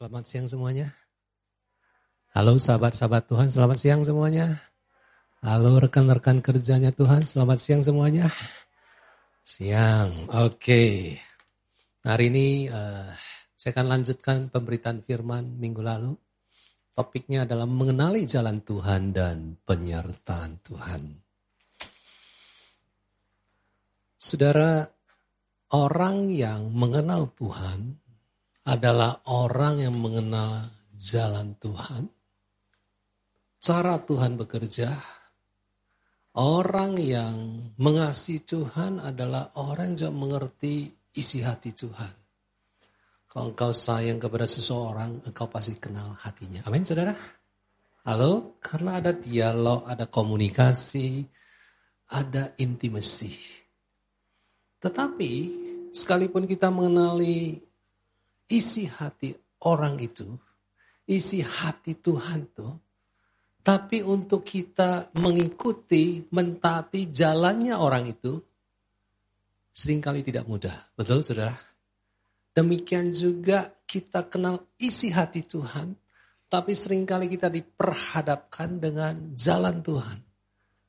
Selamat 0.00 0.24
siang 0.24 0.48
semuanya. 0.48 0.96
Halo 2.32 2.56
sahabat-sahabat 2.56 3.28
Tuhan, 3.28 3.52
selamat 3.52 3.76
siang 3.76 4.00
semuanya. 4.00 4.56
Halo 5.44 5.76
rekan-rekan 5.76 6.40
kerjanya 6.40 6.88
Tuhan, 6.88 7.28
selamat 7.28 7.60
siang 7.60 7.84
semuanya. 7.84 8.32
Siang, 9.44 10.32
oke. 10.32 10.56
Okay. 10.56 11.20
Hari 12.00 12.32
ini 12.32 12.72
uh, 12.72 13.12
saya 13.52 13.76
akan 13.76 13.86
lanjutkan 13.92 14.48
pemberitaan 14.48 15.04
firman 15.04 15.60
minggu 15.60 15.84
lalu. 15.84 16.16
Topiknya 16.96 17.44
adalah 17.44 17.68
mengenali 17.68 18.24
jalan 18.24 18.64
Tuhan 18.64 19.12
dan 19.12 19.60
penyertaan 19.68 20.64
Tuhan. 20.64 21.02
Saudara, 24.16 24.80
orang 25.76 26.32
yang 26.32 26.72
mengenal 26.72 27.36
Tuhan 27.36 27.99
adalah 28.70 29.26
orang 29.26 29.82
yang 29.82 29.98
mengenal 29.98 30.70
jalan 30.94 31.58
Tuhan, 31.58 32.06
cara 33.58 33.98
Tuhan 33.98 34.38
bekerja. 34.38 34.94
Orang 36.30 36.94
yang 37.02 37.66
mengasihi 37.74 38.46
Tuhan 38.46 39.02
adalah 39.02 39.50
orang 39.58 39.98
yang 39.98 40.14
mengerti 40.14 40.86
isi 41.10 41.42
hati 41.42 41.74
Tuhan. 41.74 42.14
Kalau 43.26 43.50
engkau 43.50 43.74
sayang 43.74 44.22
kepada 44.22 44.46
seseorang, 44.46 45.26
engkau 45.26 45.50
pasti 45.50 45.74
kenal 45.82 46.14
hatinya. 46.22 46.62
Amin, 46.70 46.86
saudara? 46.86 47.10
Halo? 48.06 48.62
Karena 48.62 49.02
ada 49.02 49.10
dialog, 49.10 49.90
ada 49.90 50.06
komunikasi, 50.06 51.26
ada 52.14 52.54
intimasi. 52.62 53.34
Tetapi, 54.78 55.32
sekalipun 55.90 56.46
kita 56.46 56.70
mengenali 56.70 57.69
isi 58.50 58.90
hati 58.90 59.32
orang 59.64 59.96
itu, 60.02 60.26
isi 61.06 61.40
hati 61.40 61.96
Tuhan 61.96 62.40
tuh, 62.50 62.74
tapi 63.60 64.02
untuk 64.02 64.42
kita 64.42 65.14
mengikuti, 65.20 66.24
mentaati 66.32 67.12
jalannya 67.12 67.76
orang 67.76 68.10
itu, 68.10 68.40
sering 69.70 70.02
kali 70.02 70.26
tidak 70.26 70.48
mudah. 70.48 70.90
Betul 70.96 71.22
saudara? 71.22 71.54
Demikian 72.50 73.14
juga 73.14 73.70
kita 73.86 74.26
kenal 74.26 74.74
isi 74.80 75.14
hati 75.14 75.46
Tuhan, 75.46 75.94
tapi 76.50 76.74
sering 76.74 77.06
kali 77.06 77.30
kita 77.30 77.46
diperhadapkan 77.46 78.82
dengan 78.82 79.14
jalan 79.38 79.78
Tuhan. 79.86 80.18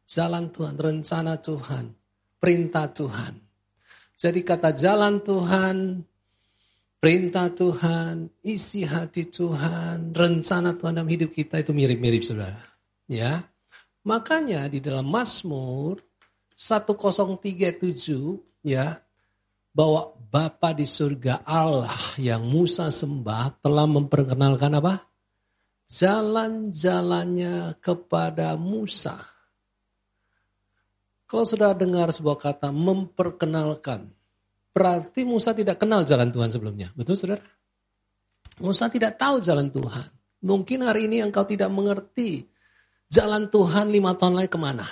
Jalan 0.09 0.49
Tuhan, 0.51 0.75
rencana 0.75 1.37
Tuhan, 1.39 1.85
perintah 2.41 2.89
Tuhan. 2.89 3.33
Jadi 4.17 4.39
kata 4.41 4.73
jalan 4.75 5.21
Tuhan, 5.23 5.75
Perintah 7.01 7.49
Tuhan, 7.49 8.29
isi 8.45 8.85
hati 8.85 9.25
Tuhan, 9.25 10.13
rencana 10.13 10.77
Tuhan 10.77 11.01
dalam 11.01 11.09
hidup 11.09 11.33
kita 11.33 11.57
itu 11.57 11.73
mirip-mirip 11.73 12.21
saudara. 12.21 12.61
Ya, 13.09 13.51
Makanya 14.01 14.65
di 14.65 14.81
dalam 14.81 15.05
Mazmur 15.05 16.01
1037 16.57 18.65
ya 18.65 18.97
bahwa 19.71 20.17
Bapa 20.17 20.73
di 20.73 20.89
surga 20.89 21.45
Allah 21.45 22.17
yang 22.17 22.41
Musa 22.41 22.89
sembah 22.89 23.61
telah 23.61 23.85
memperkenalkan 23.85 24.81
apa? 24.81 25.05
Jalan-jalannya 25.91 27.77
kepada 27.77 28.57
Musa. 28.57 29.21
Kalau 31.29 31.45
sudah 31.45 31.77
dengar 31.77 32.09
sebuah 32.11 32.41
kata 32.41 32.73
memperkenalkan, 32.73 34.09
Berarti 34.71 35.27
Musa 35.27 35.51
tidak 35.51 35.83
kenal 35.83 36.07
jalan 36.07 36.31
Tuhan 36.31 36.47
sebelumnya. 36.47 36.87
Betul 36.95 37.19
saudara? 37.19 37.43
Musa 38.63 38.87
tidak 38.87 39.19
tahu 39.19 39.43
jalan 39.43 39.67
Tuhan. 39.67 40.07
Mungkin 40.41 40.87
hari 40.87 41.11
ini 41.11 41.21
engkau 41.21 41.43
tidak 41.43 41.69
mengerti 41.69 42.47
jalan 43.11 43.51
Tuhan 43.51 43.91
lima 43.91 44.15
tahun 44.15 44.39
lagi 44.39 44.49
ke 44.49 44.59
mana. 44.59 44.87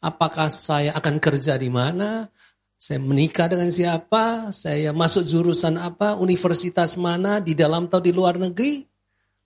Apakah 0.00 0.48
saya 0.48 0.96
akan 0.96 1.16
kerja 1.20 1.56
di 1.60 1.68
mana? 1.68 2.28
Saya 2.80 3.00
menikah 3.00 3.48
dengan 3.48 3.72
siapa? 3.72 4.52
Saya 4.52 4.92
masuk 4.92 5.24
jurusan 5.24 5.80
apa? 5.80 6.16
Universitas 6.20 6.96
mana? 7.00 7.40
Di 7.40 7.56
dalam 7.56 7.88
atau 7.88 8.00
di 8.00 8.12
luar 8.12 8.36
negeri? 8.36 8.84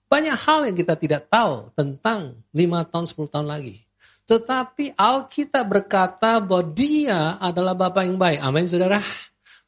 Banyak 0.09 0.37
hal 0.41 0.67
yang 0.67 0.75
kita 0.75 0.97
tidak 0.97 1.29
tahu 1.29 1.69
tentang 1.77 2.41
lima 2.51 2.83
tahun, 2.83 3.05
sepuluh 3.05 3.29
tahun 3.29 3.47
lagi. 3.47 3.77
Tetapi 4.25 4.97
Alkitab 4.97 5.65
berkata 5.65 6.41
bahwa 6.41 6.65
dia 6.73 7.37
adalah 7.37 7.77
Bapak 7.77 8.03
yang 8.09 8.17
baik. 8.17 8.39
Amin 8.41 8.65
saudara. 8.67 8.99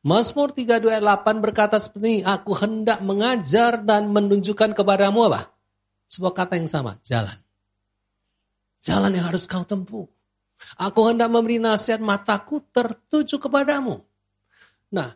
Mazmur 0.01 0.49
32 0.49 0.97
ayat 0.97 1.05
8 1.05 1.45
berkata 1.45 1.77
seperti 1.77 2.05
ini, 2.09 2.21
aku 2.25 2.57
hendak 2.57 3.05
mengajar 3.05 3.77
dan 3.85 4.09
menunjukkan 4.09 4.73
kepadamu 4.73 5.29
apa? 5.29 5.53
Sebuah 6.09 6.33
kata 6.33 6.57
yang 6.57 6.65
sama, 6.65 6.97
jalan. 7.05 7.37
Jalan 8.81 9.13
yang 9.13 9.29
harus 9.29 9.45
kau 9.45 9.61
tempuh. 9.61 10.09
Aku 10.81 11.05
hendak 11.05 11.29
memberi 11.29 11.61
nasihat 11.61 12.01
mataku 12.01 12.65
tertuju 12.73 13.37
kepadamu. 13.37 14.01
Nah, 14.89 15.13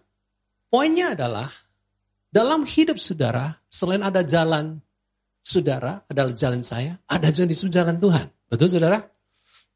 poinnya 0.69 1.17
adalah 1.17 1.49
dalam 2.29 2.61
hidup 2.69 3.01
saudara, 3.01 3.57
selain 3.65 4.05
ada 4.05 4.21
jalan 4.21 4.77
saudara, 5.41 6.05
adalah 6.05 6.33
jalan 6.37 6.61
saya, 6.61 7.01
ada 7.09 7.33
jalan 7.33 7.49
di 7.49 7.57
jalan 7.57 7.97
Tuhan. 7.97 8.25
Betul 8.45 8.69
saudara? 8.69 9.01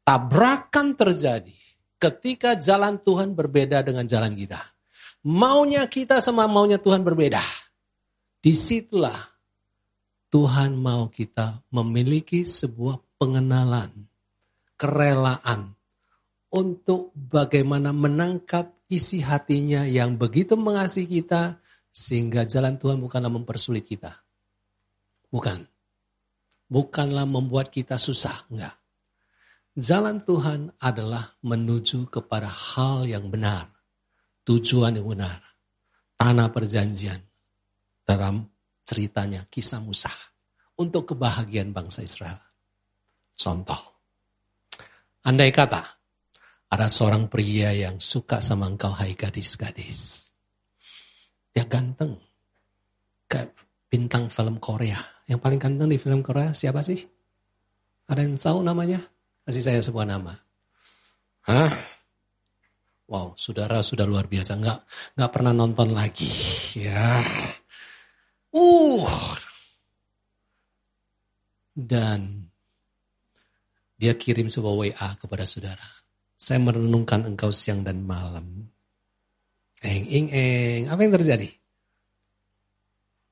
Tabrakan 0.06 0.94
terjadi 0.94 1.58
ketika 1.98 2.54
jalan 2.54 3.02
Tuhan 3.02 3.34
berbeda 3.34 3.82
dengan 3.82 4.06
jalan 4.06 4.38
kita. 4.38 4.79
Maunya 5.20 5.84
kita 5.84 6.24
sama 6.24 6.48
maunya 6.48 6.80
Tuhan 6.80 7.04
berbeda. 7.04 7.44
Di 8.40 8.56
situlah 8.56 9.20
Tuhan 10.32 10.80
mau 10.80 11.12
kita 11.12 11.60
memiliki 11.68 12.40
sebuah 12.48 13.20
pengenalan, 13.20 14.08
kerelaan 14.80 15.76
untuk 16.48 17.12
bagaimana 17.12 17.92
menangkap 17.92 18.72
isi 18.88 19.20
hatinya 19.20 19.84
yang 19.84 20.16
begitu 20.16 20.56
mengasihi 20.56 21.20
kita 21.20 21.60
sehingga 21.92 22.48
jalan 22.48 22.80
Tuhan 22.80 22.96
bukanlah 23.04 23.28
mempersulit 23.28 23.84
kita. 23.84 24.24
Bukan. 25.28 25.68
Bukanlah 26.70 27.26
membuat 27.26 27.68
kita 27.68 27.98
susah, 27.98 28.46
enggak. 28.48 28.78
Jalan 29.74 30.22
Tuhan 30.22 30.72
adalah 30.80 31.34
menuju 31.42 32.08
kepada 32.08 32.46
hal 32.46 33.04
yang 33.04 33.26
benar 33.28 33.79
tujuan 34.44 34.96
yang 34.96 35.08
benar. 35.08 35.40
Tanah 36.20 36.52
perjanjian 36.52 37.20
dalam 38.04 38.44
ceritanya 38.84 39.46
kisah 39.48 39.80
Musa 39.80 40.12
untuk 40.76 41.14
kebahagiaan 41.14 41.72
bangsa 41.72 42.04
Israel. 42.04 42.36
Contoh, 43.32 43.80
andai 45.24 45.48
kata 45.48 45.80
ada 46.70 46.86
seorang 46.86 47.26
pria 47.26 47.72
yang 47.72 47.98
suka 47.98 48.38
sama 48.38 48.68
engkau 48.70 48.92
hai 48.94 49.16
gadis-gadis. 49.16 50.30
Dia 51.50 51.66
ganteng. 51.66 52.14
Kayak 53.26 53.58
bintang 53.90 54.30
film 54.30 54.62
Korea. 54.62 54.98
Yang 55.26 55.40
paling 55.42 55.58
ganteng 55.58 55.88
di 55.90 55.98
film 55.98 56.22
Korea 56.22 56.54
siapa 56.54 56.78
sih? 56.82 57.02
Ada 58.06 58.22
yang 58.22 58.38
tahu 58.38 58.62
namanya? 58.62 59.02
Kasih 59.42 59.66
saya 59.66 59.80
sebuah 59.82 60.06
nama. 60.06 60.34
Hah? 61.46 61.70
Wow, 63.10 63.34
saudara 63.34 63.82
sudah 63.82 64.06
luar 64.06 64.30
biasa. 64.30 64.54
Nggak, 64.54 64.78
nggak 65.18 65.30
pernah 65.34 65.50
nonton 65.50 65.98
lagi. 65.98 66.30
Ya. 66.78 67.18
Uh. 68.54 69.02
Dan 71.74 72.46
dia 73.98 74.14
kirim 74.14 74.46
sebuah 74.46 74.74
WA 74.78 75.08
kepada 75.18 75.42
saudara. 75.42 75.82
Saya 76.38 76.62
merenungkan 76.62 77.26
engkau 77.26 77.50
siang 77.50 77.82
dan 77.82 78.06
malam. 78.06 78.70
Eng, 79.82 80.06
eng, 80.06 80.28
eng. 80.30 80.82
Apa 80.86 81.00
yang 81.02 81.14
terjadi? 81.18 81.50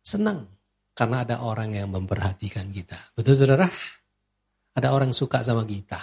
Senang. 0.03 0.51
Karena 0.91 1.23
ada 1.23 1.47
orang 1.47 1.79
yang 1.79 1.95
memperhatikan 1.95 2.75
kita. 2.75 2.99
Betul 3.15 3.39
saudara? 3.39 3.71
Ada 4.75 4.91
orang 4.91 5.15
suka 5.15 5.47
sama 5.47 5.63
kita. 5.63 6.03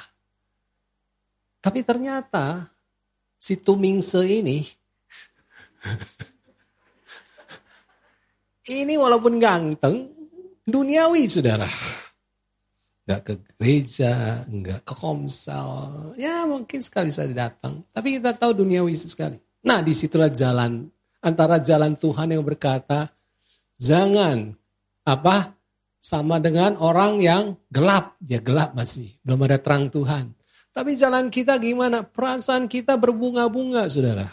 Tapi 1.59 1.83
ternyata 1.83 2.75
si 3.45 3.62
Tumingse 3.62 4.25
ini 4.25 4.65
ini 8.65 8.97
walaupun 8.97 9.38
ganteng, 9.38 10.09
duniawi 10.65 11.30
saudara. 11.30 11.69
Gak 13.06 13.21
ke 13.21 13.33
gereja, 13.53 14.42
nggak 14.50 14.81
ke 14.81 14.94
komsel. 14.97 15.69
Ya 16.18 16.42
mungkin 16.50 16.81
sekali 16.81 17.13
saya 17.13 17.30
datang. 17.30 17.86
Tapi 17.94 18.18
kita 18.18 18.33
tahu 18.33 18.65
duniawi 18.65 18.97
sekali. 18.97 19.38
Nah 19.62 19.86
di 19.86 19.94
situlah 19.94 20.33
jalan. 20.33 20.89
Antara 21.21 21.62
jalan 21.62 21.94
Tuhan 21.94 22.33
yang 22.33 22.41
berkata, 22.41 23.13
jangan 23.77 24.57
apa 25.06 25.53
sama 26.01 26.41
dengan 26.41 26.81
orang 26.81 27.21
yang 27.21 27.44
gelap. 27.69 28.18
Ya 28.25 28.41
gelap 28.41 28.74
masih, 28.74 29.13
belum 29.21 29.45
ada 29.45 29.62
terang 29.62 29.94
Tuhan. 29.94 30.33
Tapi 30.75 30.92
jalan 31.00 31.31
kita 31.31 31.56
gimana? 31.56 32.04
Perasaan 32.04 32.68
kita 32.68 33.00
berbunga-bunga, 33.00 33.88
saudara. 33.88 34.27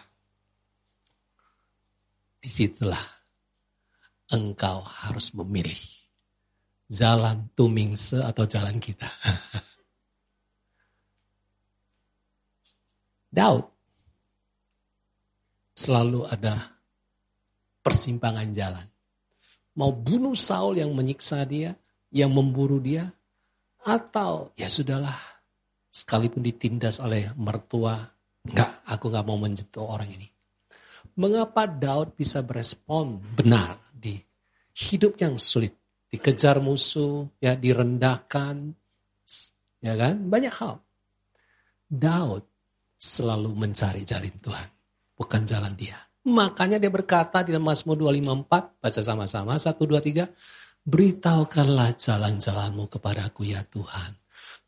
Di 2.43 2.50
situlah 2.50 2.99
engkau 4.35 4.83
harus 4.83 5.31
memilih 5.39 5.79
jalan 6.91 7.47
tumingse 7.55 8.19
atau 8.19 8.43
jalan 8.43 8.83
kita. 8.83 9.06
Daud 13.39 13.62
selalu 15.79 16.27
ada 16.27 16.75
persimpangan 17.87 18.50
jalan. 18.50 18.83
Mau 19.79 19.94
bunuh 19.94 20.35
Saul 20.37 20.83
yang 20.83 20.91
menyiksa 20.93 21.49
dia, 21.49 21.73
yang 22.12 22.29
memburu 22.29 22.77
dia, 22.77 23.09
atau 23.81 24.53
ya 24.53 24.69
sudahlah, 24.69 25.31
sekalipun 25.93 26.41
ditindas 26.41 26.99
oleh 27.05 27.29
mertua, 27.37 28.00
enggak, 28.49 28.81
aku 28.89 29.12
enggak 29.12 29.27
mau 29.29 29.37
menyentuh 29.37 29.85
orang 29.85 30.09
ini. 30.09 30.29
Mengapa 31.21 31.69
Daud 31.69 32.17
bisa 32.17 32.41
berespon 32.41 33.21
benar 33.21 33.77
di 33.93 34.17
hidup 34.73 35.21
yang 35.21 35.37
sulit? 35.37 35.77
Dikejar 36.09 36.61
musuh, 36.61 37.29
ya 37.41 37.56
direndahkan, 37.56 38.73
ya 39.81 39.94
kan? 39.97 40.17
Banyak 40.29 40.55
hal. 40.61 40.81
Daud 41.89 42.44
selalu 42.97 43.53
mencari 43.53 44.05
jalan 44.05 44.33
Tuhan, 44.41 44.69
bukan 45.17 45.43
jalan 45.44 45.73
dia. 45.77 45.97
Makanya 46.23 46.81
dia 46.81 46.93
berkata 46.93 47.44
di 47.44 47.53
dalam 47.53 47.69
Mazmur 47.69 47.97
254, 47.97 48.81
baca 48.81 49.00
sama-sama, 49.00 49.56
1, 49.56 49.77
2, 49.77 50.00
3, 50.00 50.29
Beritahukanlah 50.83 51.94
jalan-jalanmu 51.94 52.91
kepadaku 52.91 53.47
ya 53.47 53.62
Tuhan. 53.62 54.21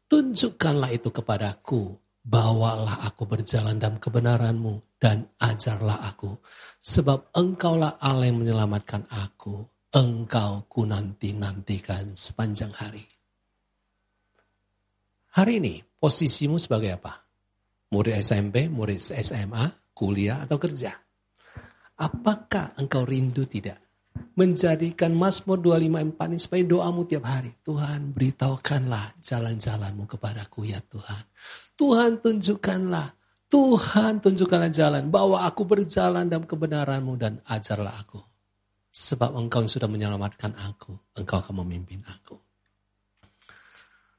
Tunjukkanlah 0.09 0.91
itu 0.93 1.09
kepadaku. 1.09 1.97
Bawalah 2.25 3.05
aku 3.05 3.29
berjalan 3.29 3.77
dalam 3.77 4.01
kebenaranmu 4.01 4.97
dan 4.97 5.29
ajarlah 5.37 6.09
aku. 6.09 6.41
Sebab 6.81 7.37
engkaulah 7.37 8.01
Allah 8.01 8.33
yang 8.33 8.41
menyelamatkan 8.41 9.05
aku. 9.13 9.61
Engkau 9.95 10.67
ku 10.67 10.89
nanti-nantikan 10.89 12.17
sepanjang 12.17 12.73
hari. 12.75 13.05
Hari 15.37 15.53
ini 15.61 15.85
posisimu 16.01 16.57
sebagai 16.57 16.97
apa? 16.97 17.21
Murid 17.93 18.19
SMP, 18.19 18.67
murid 18.67 18.99
SMA, 18.99 19.93
kuliah 19.93 20.43
atau 20.43 20.59
kerja? 20.59 20.97
Apakah 21.95 22.75
engkau 22.81 23.07
rindu 23.07 23.47
tidak 23.47 23.84
menjadikan 24.35 25.15
Mazmur 25.15 25.63
254 25.63 26.31
ini 26.35 26.39
sebagai 26.43 26.67
doamu 26.75 27.07
tiap 27.07 27.25
hari. 27.27 27.55
Tuhan 27.63 28.11
beritahukanlah 28.11 29.23
jalan-jalanmu 29.23 30.11
kepadaku 30.11 30.67
ya 30.67 30.83
Tuhan. 30.83 31.23
Tuhan 31.79 32.19
tunjukkanlah, 32.19 33.15
Tuhan 33.47 34.19
tunjukkanlah 34.19 34.73
jalan, 34.75 35.11
bahwa 35.11 35.47
aku 35.47 35.63
berjalan 35.67 36.27
dalam 36.27 36.47
kebenaranmu 36.47 37.15
dan 37.15 37.39
ajarlah 37.47 37.95
aku. 37.95 38.23
Sebab 38.95 39.35
engkau 39.35 39.67
sudah 39.67 39.91
menyelamatkan 39.91 40.55
aku, 40.55 40.95
engkau 41.19 41.43
akan 41.43 41.67
memimpin 41.67 42.03
aku. 42.07 42.39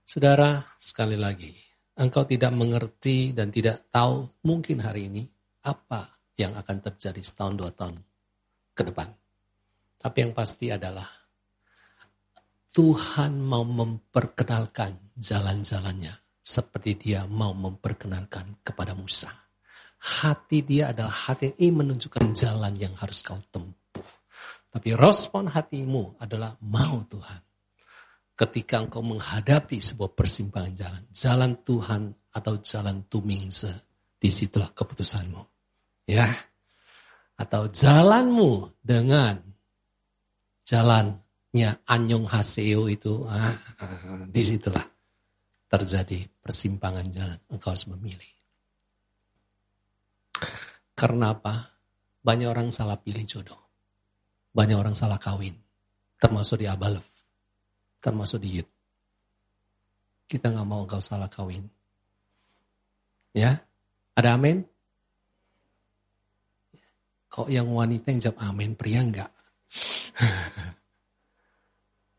Saudara, 0.04 0.64
sekali 0.80 1.16
lagi, 1.16 1.52
engkau 1.96 2.28
tidak 2.28 2.52
mengerti 2.56 3.32
dan 3.32 3.52
tidak 3.52 3.88
tahu 3.92 4.28
mungkin 4.44 4.84
hari 4.84 5.08
ini 5.12 5.24
apa 5.64 6.20
yang 6.36 6.56
akan 6.56 6.84
terjadi 6.84 7.24
setahun 7.24 7.56
dua 7.56 7.72
tahun 7.72 7.96
ke 8.76 8.84
depan 8.92 9.25
tapi 10.06 10.22
yang 10.22 10.38
pasti 10.38 10.70
adalah 10.70 11.10
Tuhan 12.70 13.42
mau 13.42 13.66
memperkenalkan 13.66 15.18
jalan-jalannya 15.18 16.14
seperti 16.46 16.94
dia 16.94 17.26
mau 17.26 17.58
memperkenalkan 17.58 18.62
kepada 18.62 18.94
Musa. 18.94 19.34
Hati 19.98 20.62
dia 20.62 20.94
adalah 20.94 21.10
hati 21.10 21.50
yang 21.50 21.58
ingin 21.58 21.76
menunjukkan 21.82 22.38
jalan 22.38 22.78
yang 22.78 22.94
harus 22.94 23.26
kau 23.26 23.42
tempuh. 23.50 24.06
Tapi 24.70 24.94
respon 24.94 25.50
hatimu 25.50 26.22
adalah 26.22 26.54
mau 26.62 27.02
Tuhan. 27.10 27.42
Ketika 28.38 28.86
engkau 28.86 29.02
menghadapi 29.02 29.82
sebuah 29.82 30.14
persimpangan 30.14 30.74
jalan, 30.78 31.04
jalan 31.10 31.52
Tuhan 31.66 32.02
atau 32.30 32.62
jalan 32.62 33.10
tumingse, 33.10 33.74
di 34.22 34.30
situlah 34.30 34.70
keputusanmu. 34.70 35.42
Ya, 36.06 36.30
atau 37.42 37.74
jalanmu 37.74 38.78
dengan 38.86 39.55
jalannya 40.66 41.80
Anyong 41.86 42.26
Haseo 42.26 42.90
itu, 42.90 43.24
ah, 43.30 43.54
ah, 43.80 44.26
di 44.26 44.42
situlah 44.42 44.84
terjadi 45.70 46.26
persimpangan 46.42 47.08
jalan. 47.14 47.40
Engkau 47.54 47.72
harus 47.74 47.86
memilih. 47.90 48.32
Karena 50.96 51.36
apa? 51.36 51.76
Banyak 52.26 52.50
orang 52.50 52.70
salah 52.74 52.98
pilih 52.98 53.22
jodoh. 53.28 53.60
Banyak 54.56 54.78
orang 54.80 54.96
salah 54.98 55.20
kawin. 55.20 55.54
Termasuk 56.16 56.64
di 56.64 56.66
Abalef. 56.66 57.06
Termasuk 58.00 58.40
di 58.42 58.58
Yud. 58.58 58.70
Kita 60.26 60.50
nggak 60.50 60.66
mau 60.66 60.88
engkau 60.88 61.04
salah 61.04 61.30
kawin. 61.30 61.68
Ya, 63.36 63.60
ada 64.16 64.40
amin? 64.40 64.64
Kok 67.28 67.52
yang 67.52 67.68
wanita 67.68 68.16
yang 68.16 68.22
jawab 68.24 68.40
amin, 68.48 68.80
pria 68.80 69.04
enggak? 69.04 69.35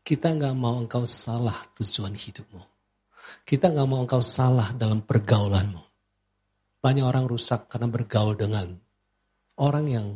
Kita 0.07 0.31
nggak 0.31 0.55
mau 0.55 0.79
engkau 0.79 1.03
salah 1.03 1.67
tujuan 1.75 2.15
hidupmu. 2.15 2.63
Kita 3.43 3.71
nggak 3.75 3.87
mau 3.87 3.99
engkau 4.07 4.23
salah 4.23 4.71
dalam 4.71 5.03
pergaulanmu. 5.03 5.83
Banyak 6.79 7.03
orang 7.03 7.27
rusak 7.27 7.67
karena 7.67 7.91
bergaul 7.91 8.39
dengan 8.39 8.71
orang 9.59 9.85
yang 9.91 10.07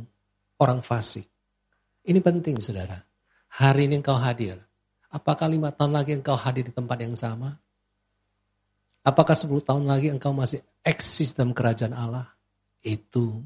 orang 0.63 0.79
fasik. 0.79 1.27
Ini 2.07 2.23
penting 2.23 2.63
saudara. 2.63 3.03
Hari 3.51 3.91
ini 3.91 3.99
engkau 3.99 4.15
hadir. 4.15 4.63
Apakah 5.11 5.51
lima 5.51 5.75
tahun 5.75 5.91
lagi 5.91 6.15
engkau 6.15 6.39
hadir 6.39 6.71
di 6.71 6.73
tempat 6.73 6.97
yang 7.03 7.19
sama? 7.19 7.59
Apakah 9.03 9.35
sepuluh 9.35 9.59
tahun 9.59 9.89
lagi 9.89 10.07
engkau 10.07 10.31
masih 10.31 10.63
eksis 10.85 11.35
dalam 11.35 11.51
kerajaan 11.51 11.91
Allah? 11.91 12.31
Itu 12.79 13.43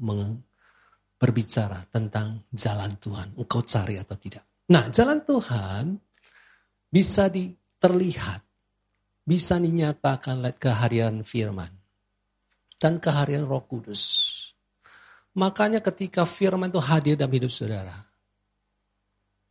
berbicara 1.16 1.80
tentang 1.88 2.44
jalan 2.52 2.96
Tuhan. 3.00 3.36
Engkau 3.40 3.64
cari 3.64 3.96
atau 3.96 4.16
tidak. 4.20 4.44
Nah, 4.68 4.92
jalan 4.92 5.24
Tuhan 5.24 5.84
bisa 6.86 7.32
di, 7.32 7.50
terlihat, 7.80 8.40
bisa 9.24 9.56
dinyatakan 9.56 10.44
lewat 10.44 10.56
kehadiran 10.60 11.24
firman 11.24 11.72
dan 12.76 13.00
kehadiran 13.00 13.48
roh 13.48 13.64
kudus. 13.64 14.34
Makanya 15.36 15.84
ketika 15.84 16.24
firman 16.24 16.72
itu 16.72 16.80
hadir 16.80 17.14
dalam 17.20 17.32
hidup 17.36 17.52
saudara, 17.52 17.96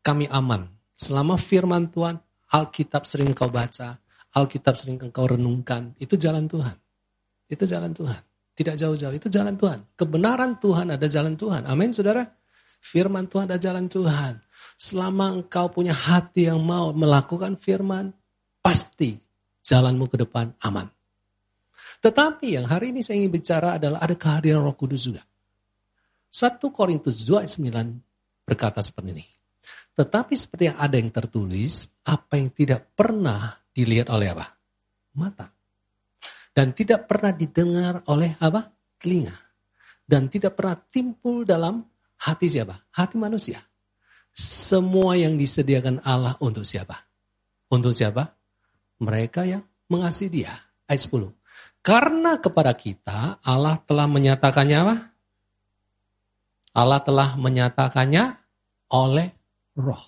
kami 0.01 0.25
aman. 0.29 0.65
Selama 0.97 1.37
firman 1.37 1.93
Tuhan, 1.93 2.17
Alkitab 2.49 3.05
sering 3.05 3.35
kau 3.37 3.51
baca, 3.51 4.01
Alkitab 4.33 4.73
sering 4.73 4.97
engkau 4.97 5.29
renungkan, 5.29 5.93
itu 6.01 6.17
jalan 6.17 6.49
Tuhan. 6.49 6.73
Itu 7.45 7.69
jalan 7.69 7.93
Tuhan. 7.93 8.21
Tidak 8.55 8.75
jauh-jauh, 8.79 9.11
itu 9.11 9.27
jalan 9.27 9.59
Tuhan. 9.59 9.83
Kebenaran 9.99 10.55
Tuhan 10.63 10.95
ada 10.95 11.07
jalan 11.11 11.35
Tuhan. 11.35 11.67
Amin, 11.67 11.91
saudara. 11.91 12.23
Firman 12.79 13.27
Tuhan 13.27 13.51
ada 13.51 13.59
jalan 13.59 13.91
Tuhan. 13.91 14.39
Selama 14.79 15.35
engkau 15.35 15.67
punya 15.67 15.91
hati 15.91 16.47
yang 16.47 16.63
mau 16.63 16.95
melakukan 16.95 17.59
firman, 17.59 18.15
pasti 18.63 19.19
jalanmu 19.59 20.07
ke 20.07 20.23
depan 20.23 20.55
aman. 20.63 20.87
Tetapi 21.99 22.55
yang 22.55 22.63
hari 22.71 22.95
ini 22.95 23.03
saya 23.03 23.19
ingin 23.19 23.33
bicara 23.35 23.75
adalah 23.75 23.99
ada 23.99 24.15
kehadiran 24.15 24.63
roh 24.63 24.75
kudus 24.77 25.03
juga. 25.03 25.23
1 26.31 26.59
Korintus 26.71 27.27
2 27.27 27.43
ayat 27.43 27.51
9 27.59 28.47
berkata 28.47 28.79
seperti 28.79 29.09
ini. 29.19 29.25
Tetapi 29.95 30.33
seperti 30.35 30.71
yang 30.71 30.79
ada 30.79 30.95
yang 30.95 31.11
tertulis, 31.11 31.87
apa 32.07 32.39
yang 32.39 32.51
tidak 32.55 32.95
pernah 32.95 33.55
dilihat 33.71 34.11
oleh 34.11 34.31
apa? 34.31 34.47
Mata 35.15 35.54
dan 36.55 36.71
tidak 36.71 37.11
pernah 37.11 37.35
didengar 37.35 37.99
oleh 38.07 38.39
apa? 38.39 38.71
Telinga. 38.95 39.35
Dan 40.07 40.31
tidak 40.31 40.55
pernah 40.55 40.79
timbul 40.79 41.43
dalam 41.43 41.83
hati 42.23 42.47
siapa? 42.47 42.79
Hati 42.95 43.19
manusia. 43.19 43.59
Semua 44.31 45.19
yang 45.19 45.35
disediakan 45.35 45.99
Allah 46.07 46.39
untuk 46.39 46.63
siapa? 46.63 46.95
Untuk 47.67 47.91
siapa? 47.91 48.31
Mereka 49.03 49.43
yang 49.43 49.67
mengasihi 49.91 50.31
dia. 50.31 50.55
Ayat 50.87 51.03
10. 51.03 51.27
Karena 51.83 52.39
kepada 52.39 52.71
kita 52.71 53.43
Allah 53.43 53.75
telah 53.83 54.07
menyatakannya 54.07 54.77
apa? 54.79 54.95
Allah 56.75 56.99
telah 57.03 57.29
menyatakannya 57.35 58.23
oleh 58.95 59.27
roh. 59.75 60.03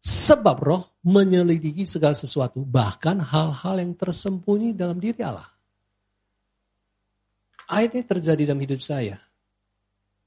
Sebab 0.00 0.56
roh 0.64 0.91
menyelidiki 1.02 1.82
segala 1.82 2.14
sesuatu, 2.14 2.62
bahkan 2.62 3.18
hal-hal 3.18 3.82
yang 3.82 3.92
tersembunyi 3.98 4.74
dalam 4.74 5.02
diri 5.02 5.18
Allah. 5.22 5.50
Ayat 7.66 7.98
ini 7.98 8.04
terjadi 8.06 8.42
dalam 8.50 8.62
hidup 8.62 8.80
saya. 8.82 9.18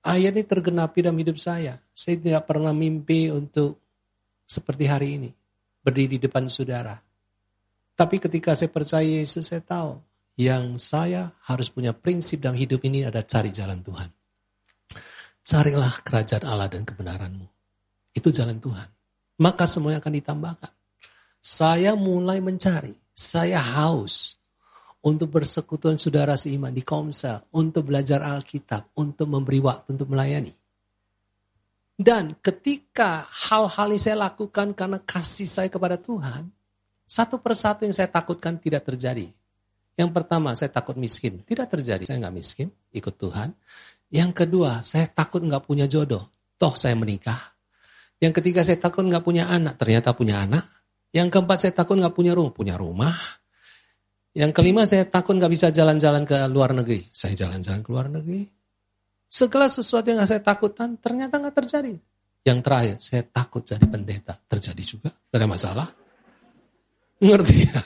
Ayat 0.06 0.36
ini 0.36 0.44
tergenapi 0.44 1.00
dalam 1.02 1.18
hidup 1.18 1.40
saya. 1.40 1.80
Saya 1.96 2.20
tidak 2.20 2.44
pernah 2.46 2.76
mimpi 2.76 3.32
untuk 3.32 3.80
seperti 4.46 4.86
hari 4.86 5.08
ini. 5.18 5.30
Berdiri 5.82 6.18
di 6.18 6.20
depan 6.28 6.50
saudara. 6.50 6.98
Tapi 7.96 8.20
ketika 8.20 8.58
saya 8.58 8.68
percaya 8.68 9.06
Yesus, 9.06 9.48
saya 9.48 9.64
tahu 9.64 10.02
yang 10.36 10.76
saya 10.76 11.32
harus 11.48 11.72
punya 11.72 11.96
prinsip 11.96 12.44
dalam 12.44 12.60
hidup 12.60 12.84
ini 12.84 13.08
ada 13.08 13.24
cari 13.24 13.54
jalan 13.54 13.80
Tuhan. 13.80 14.10
Carilah 15.46 15.94
kerajaan 16.02 16.44
Allah 16.44 16.68
dan 16.68 16.84
kebenaranmu. 16.84 17.48
Itu 18.12 18.34
jalan 18.34 18.58
Tuhan. 18.60 18.90
Maka 19.36 19.68
semuanya 19.68 20.00
akan 20.00 20.14
ditambahkan. 20.16 20.72
Saya 21.44 21.94
mulai 21.94 22.42
mencari, 22.42 22.96
saya 23.14 23.60
haus 23.62 24.40
untuk 25.06 25.38
bersekutuan 25.38 26.02
saudara 26.02 26.34
seiman 26.34 26.74
di 26.74 26.82
Komsel, 26.82 27.46
untuk 27.54 27.94
belajar 27.94 28.26
Alkitab, 28.26 28.98
untuk 28.98 29.30
memberi 29.30 29.62
waktu 29.62 29.94
untuk 29.94 30.10
melayani. 30.10 30.50
Dan 31.96 32.36
ketika 32.44 33.30
hal-hal 33.30 33.88
ini 33.94 34.02
saya 34.02 34.28
lakukan 34.28 34.76
karena 34.76 35.00
kasih 35.00 35.48
saya 35.48 35.70
kepada 35.72 35.96
Tuhan, 35.96 36.52
satu 37.08 37.40
persatu 37.40 37.88
yang 37.88 37.96
saya 37.96 38.12
takutkan 38.12 38.60
tidak 38.60 38.84
terjadi. 38.84 39.32
Yang 39.96 40.12
pertama, 40.12 40.52
saya 40.60 40.68
takut 40.68 41.00
miskin. 41.00 41.40
Tidak 41.40 41.72
terjadi, 41.72 42.04
saya 42.04 42.20
nggak 42.20 42.36
miskin, 42.36 42.68
ikut 42.92 43.16
Tuhan. 43.16 43.56
Yang 44.12 44.32
kedua, 44.44 44.84
saya 44.84 45.08
takut 45.08 45.40
nggak 45.40 45.64
punya 45.64 45.88
jodoh. 45.88 46.28
Toh 46.60 46.76
saya 46.76 47.00
menikah. 47.00 47.55
Yang 48.26 48.42
ketiga, 48.42 48.66
saya 48.66 48.82
takut 48.82 49.06
nggak 49.06 49.22
punya 49.22 49.46
anak. 49.46 49.78
Ternyata 49.78 50.18
punya 50.18 50.42
anak. 50.42 50.66
Yang 51.14 51.38
keempat 51.38 51.58
saya 51.62 51.74
takut 51.78 52.02
nggak 52.02 52.18
punya 52.18 52.34
rumah, 52.34 52.52
punya 52.58 52.76
rumah. 52.76 53.14
Yang 54.34 54.52
kelima 54.58 54.84
saya 54.90 55.06
takut 55.06 55.38
nggak 55.38 55.54
bisa 55.54 55.70
jalan-jalan 55.70 56.26
ke 56.26 56.36
luar 56.50 56.74
negeri. 56.74 57.06
Saya 57.14 57.38
jalan-jalan 57.38 57.86
ke 57.86 57.90
luar 57.94 58.10
negeri. 58.10 58.50
Segala 59.30 59.70
sesuatu 59.70 60.10
yang 60.10 60.26
saya 60.26 60.42
takutkan 60.42 60.98
ternyata 60.98 61.38
nggak 61.38 61.56
terjadi. 61.56 61.94
Yang 62.46 62.60
terakhir 62.66 62.96
saya 63.00 63.24
takut 63.30 63.62
jadi 63.62 63.86
pendeta. 63.86 64.34
Terjadi 64.36 64.84
juga, 64.84 65.10
gak 65.14 65.38
ada 65.38 65.48
masalah. 65.48 65.88
Ngerti 67.22 67.58
ya? 67.64 67.80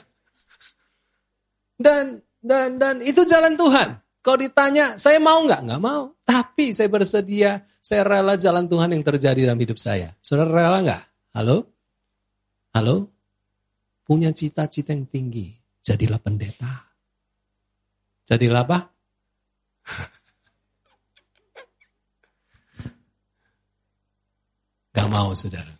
Dan 1.76 2.18
dan 2.40 2.80
dan 2.80 2.98
itu 3.04 3.22
jalan 3.28 3.54
Tuhan. 3.54 3.88
Kalau 4.20 4.36
ditanya, 4.36 4.98
saya 4.98 5.16
mau 5.22 5.40
nggak? 5.44 5.60
Nggak 5.64 5.80
mau. 5.80 6.12
Tapi 6.26 6.76
saya 6.76 6.92
bersedia, 6.92 7.62
saya 7.80 8.04
rela 8.04 8.36
jalan 8.36 8.68
Tuhan 8.68 8.92
yang 8.92 9.02
terjadi 9.02 9.48
dalam 9.48 9.60
hidup 9.60 9.80
saya. 9.80 10.12
Saudara 10.20 10.52
rela 10.52 10.78
nggak? 10.84 11.02
Halo? 11.34 11.56
Halo? 12.76 13.10
punya 14.10 14.34
cita-cita 14.34 14.90
yang 14.90 15.06
tinggi, 15.06 15.54
jadilah 15.86 16.18
pendeta. 16.18 16.90
Jadilah 18.26 18.66
apa? 18.66 18.90
Gak 24.98 25.06
mau, 25.06 25.30
saudara. 25.30 25.70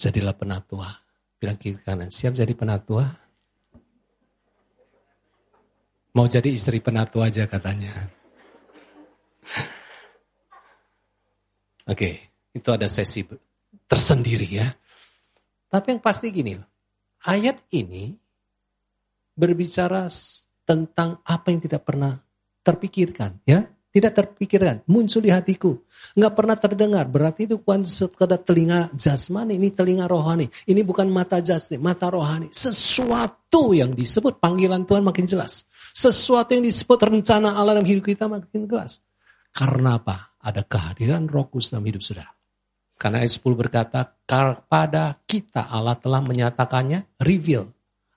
Jadilah 0.00 0.32
penatua. 0.32 0.88
Bilang 1.36 1.60
kiri 1.60 1.76
kanan, 1.84 2.08
siap 2.08 2.32
jadi 2.32 2.56
penatua? 2.56 3.04
Mau 6.14 6.30
jadi 6.30 6.54
istri 6.54 6.78
penatua 6.78 7.26
aja 7.26 7.50
katanya. 7.50 8.06
Oke, 11.84 11.98
okay, 11.98 12.14
itu 12.54 12.68
ada 12.70 12.86
sesi 12.86 13.26
tersendiri 13.90 14.46
ya. 14.46 14.70
Tapi 15.68 15.86
yang 15.90 16.00
pasti 16.00 16.30
gini, 16.30 16.54
ayat 17.26 17.60
ini 17.74 18.14
berbicara 19.34 20.06
tentang 20.62 21.18
apa 21.26 21.46
yang 21.50 21.60
tidak 21.60 21.82
pernah 21.82 22.22
terpikirkan 22.62 23.42
ya. 23.44 23.66
Tidak 23.94 24.10
terpikirkan, 24.10 24.82
muncul 24.90 25.22
di 25.22 25.30
hatiku. 25.30 25.78
Nggak 26.18 26.34
pernah 26.34 26.58
terdengar, 26.58 27.06
berarti 27.06 27.46
itu 27.46 27.62
bukan 27.62 27.86
sekedar 27.86 28.42
telinga 28.42 28.90
jasmani, 28.90 29.54
ini 29.54 29.70
telinga 29.70 30.10
rohani. 30.10 30.50
Ini 30.66 30.82
bukan 30.82 31.06
mata 31.06 31.38
jasmani, 31.38 31.78
mata 31.78 32.10
rohani. 32.10 32.50
Sesuatu 32.50 33.70
yang 33.70 33.94
disebut 33.94 34.42
panggilan 34.42 34.82
Tuhan 34.82 35.06
makin 35.06 35.30
jelas. 35.30 35.62
Sesuatu 35.94 36.58
yang 36.58 36.66
disebut 36.66 36.98
rencana 36.98 37.54
Allah 37.54 37.78
dalam 37.78 37.86
hidup 37.86 38.10
kita 38.10 38.26
makin 38.26 38.66
jelas. 38.66 38.98
Karena 39.54 40.02
apa? 40.02 40.34
Ada 40.42 40.66
kehadiran 40.66 41.30
roh 41.30 41.46
kudus 41.46 41.70
dalam 41.70 41.86
hidup 41.86 42.02
saudara. 42.02 42.34
Karena 42.98 43.22
ayat 43.22 43.38
10 43.38 43.54
berkata, 43.54 44.00
kepada 44.26 45.22
kita 45.22 45.70
Allah 45.70 45.94
telah 45.94 46.18
menyatakannya 46.18 47.22
reveal. 47.22 47.70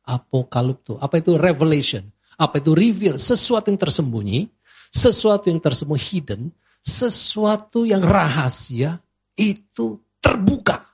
Apokalipto. 0.09 0.97
Apa 0.97 1.21
itu 1.21 1.37
revelation? 1.37 2.01
Apa 2.41 2.57
itu 2.57 2.73
reveal? 2.73 3.21
Sesuatu 3.21 3.69
yang 3.69 3.77
tersembunyi, 3.77 4.56
sesuatu 4.91 5.51
yang 5.51 5.59
tersembunyi 5.61 6.03
hidden, 6.03 6.41
sesuatu 6.83 7.83
yang 7.83 8.03
rahasia, 8.03 8.99
itu 9.37 10.01
terbuka. 10.17 10.87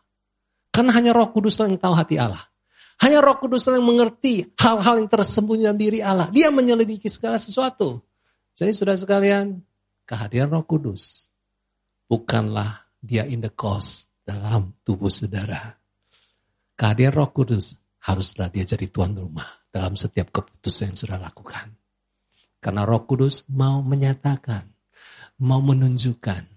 Karena 0.74 0.92
hanya 0.98 1.12
roh 1.14 1.30
kudus 1.30 1.58
yang 1.62 1.78
tahu 1.78 1.94
hati 1.94 2.18
Allah. 2.18 2.42
Hanya 3.02 3.22
roh 3.22 3.38
kudus 3.38 3.66
yang 3.70 3.86
mengerti 3.86 4.54
hal-hal 4.58 5.02
yang 5.02 5.10
tersembunyi 5.10 5.70
dalam 5.70 5.80
diri 5.80 6.00
Allah. 6.02 6.30
Dia 6.30 6.50
menyelidiki 6.50 7.10
segala 7.10 7.38
sesuatu. 7.38 8.02
Jadi 8.54 8.72
sudah 8.74 8.94
sekalian, 8.98 9.62
kehadiran 10.06 10.50
roh 10.54 10.66
kudus 10.66 11.30
bukanlah 12.06 12.86
dia 13.02 13.26
in 13.26 13.42
the 13.42 13.50
cost 13.50 14.10
dalam 14.22 14.78
tubuh 14.86 15.10
saudara. 15.10 15.74
Kehadiran 16.78 17.14
roh 17.18 17.30
kudus 17.34 17.78
haruslah 18.06 18.50
dia 18.50 18.66
jadi 18.66 18.90
tuan 18.90 19.14
rumah 19.14 19.48
dalam 19.74 19.98
setiap 19.98 20.30
keputusan 20.30 20.94
yang 20.94 20.98
sudah 20.98 21.18
lakukan. 21.18 21.83
Karena 22.64 22.88
roh 22.88 23.04
kudus 23.04 23.44
mau 23.52 23.84
menyatakan, 23.84 24.64
mau 25.44 25.60
menunjukkan, 25.60 26.48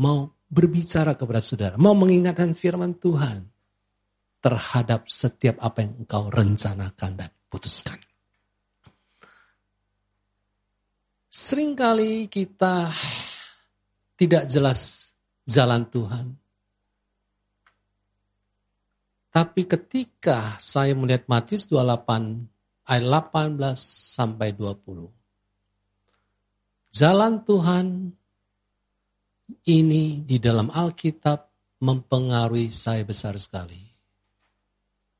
mau 0.00 0.32
berbicara 0.48 1.12
kepada 1.12 1.44
saudara, 1.44 1.76
mau 1.76 1.92
mengingatkan 1.92 2.56
firman 2.56 2.96
Tuhan 2.96 3.44
terhadap 4.40 5.04
setiap 5.12 5.60
apa 5.60 5.84
yang 5.84 5.92
engkau 6.00 6.32
rencanakan 6.32 7.12
dan 7.20 7.30
putuskan. 7.52 8.00
Seringkali 11.28 12.32
kita 12.32 12.88
tidak 14.16 14.48
jelas 14.48 15.12
jalan 15.44 15.84
Tuhan. 15.92 16.26
Tapi 19.28 19.62
ketika 19.68 20.56
saya 20.56 20.96
melihat 20.96 21.28
Matius 21.28 21.68
28 21.68 22.88
ayat 22.88 23.04
18 23.04 23.76
sampai 24.16 24.56
20. 24.56 25.17
Jalan 26.88 27.44
Tuhan 27.44 27.86
ini 29.68 30.24
di 30.24 30.36
dalam 30.40 30.72
Alkitab 30.72 31.48
mempengaruhi 31.84 32.72
saya 32.72 33.04
besar 33.04 33.38
sekali. 33.38 33.80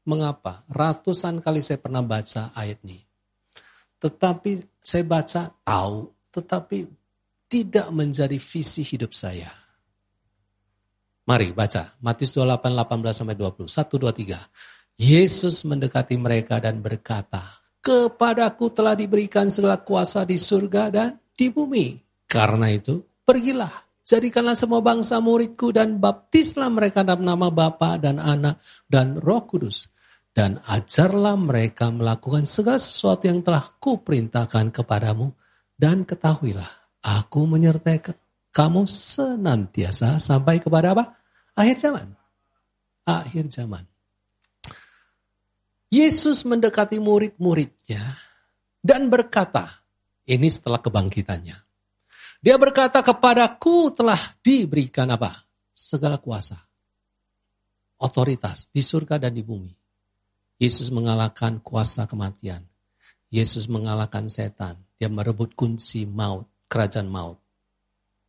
Mengapa? 0.08 0.64
Ratusan 0.72 1.44
kali 1.44 1.60
saya 1.60 1.76
pernah 1.76 2.00
baca 2.00 2.56
ayat 2.56 2.80
ini. 2.88 2.98
Tetapi 4.00 4.80
saya 4.80 5.04
baca 5.04 5.42
tahu, 5.52 6.08
tetapi 6.32 6.78
tidak 7.48 7.88
menjadi 7.92 8.36
visi 8.40 8.82
hidup 8.84 9.12
saya. 9.12 9.52
Mari 11.28 11.52
baca 11.52 11.92
Matius 12.00 12.32
28 12.32 12.72
18 12.72 13.12
sampai 13.12 13.36
20. 13.36 13.68
1 13.68 14.00
2 14.00 14.16
3. 14.16 14.96
Yesus 14.96 15.60
mendekati 15.68 16.16
mereka 16.16 16.56
dan 16.56 16.80
berkata, 16.80 17.60
"Kepadaku 17.84 18.72
telah 18.72 18.96
diberikan 18.96 19.52
segala 19.52 19.76
kuasa 19.84 20.24
di 20.24 20.40
surga 20.40 20.84
dan 20.88 21.10
di 21.38 21.46
bumi. 21.54 21.94
Karena 22.26 22.74
itu, 22.74 22.98
pergilah, 23.22 24.02
jadikanlah 24.02 24.58
semua 24.58 24.82
bangsa 24.82 25.22
muridku 25.22 25.70
dan 25.70 26.02
baptislah 26.02 26.66
mereka 26.66 27.06
dalam 27.06 27.22
nama 27.22 27.48
Bapa 27.54 27.94
dan 28.02 28.18
Anak 28.18 28.58
dan 28.90 29.14
Roh 29.22 29.46
Kudus." 29.46 29.86
Dan 30.34 30.62
ajarlah 30.70 31.34
mereka 31.34 31.90
melakukan 31.90 32.46
segala 32.46 32.78
sesuatu 32.78 33.26
yang 33.26 33.42
telah 33.42 33.74
kuperintahkan 33.82 34.70
kepadamu. 34.70 35.34
Dan 35.74 36.06
ketahuilah, 36.06 37.02
aku 37.02 37.42
menyertai 37.42 37.98
kamu 38.54 38.86
senantiasa 38.86 40.22
sampai 40.22 40.62
kepada 40.62 40.94
apa? 40.94 41.18
Akhir 41.58 41.82
zaman. 41.82 42.14
Akhir 43.02 43.50
zaman. 43.50 43.82
Yesus 45.90 46.46
mendekati 46.46 47.00
murid-muridnya 47.02 48.14
dan 48.84 49.10
berkata, 49.10 49.77
ini 50.28 50.48
setelah 50.52 50.78
kebangkitannya. 50.78 51.56
Dia 52.38 52.54
berkata 52.60 53.00
kepadaku 53.00 53.90
telah 53.96 54.36
diberikan 54.44 55.08
apa? 55.10 55.42
Segala 55.72 56.20
kuasa. 56.20 56.60
Otoritas 57.98 58.70
di 58.70 58.84
surga 58.84 59.18
dan 59.18 59.34
di 59.34 59.42
bumi. 59.42 59.72
Yesus 60.60 60.92
mengalahkan 60.94 61.58
kuasa 61.58 62.06
kematian. 62.06 62.62
Yesus 63.32 63.66
mengalahkan 63.66 64.30
setan. 64.30 64.78
Dia 64.98 65.10
merebut 65.10 65.54
kunci 65.58 66.06
maut, 66.06 66.46
kerajaan 66.70 67.10
maut. 67.10 67.38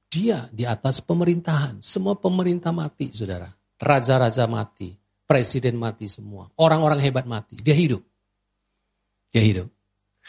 Dia 0.09 0.49
di 0.49 0.65
atas 0.65 1.05
pemerintahan. 1.05 1.85
Semua 1.85 2.17
pemerintah 2.17 2.73
mati, 2.73 3.13
saudara. 3.13 3.49
Raja-raja 3.77 4.49
mati. 4.49 4.97
Presiden 5.29 5.77
mati 5.77 6.09
semua. 6.09 6.49
Orang-orang 6.57 6.97
hebat 7.05 7.29
mati. 7.29 7.53
Dia 7.61 7.77
hidup. 7.77 8.01
Dia 9.29 9.45
hidup. 9.45 9.69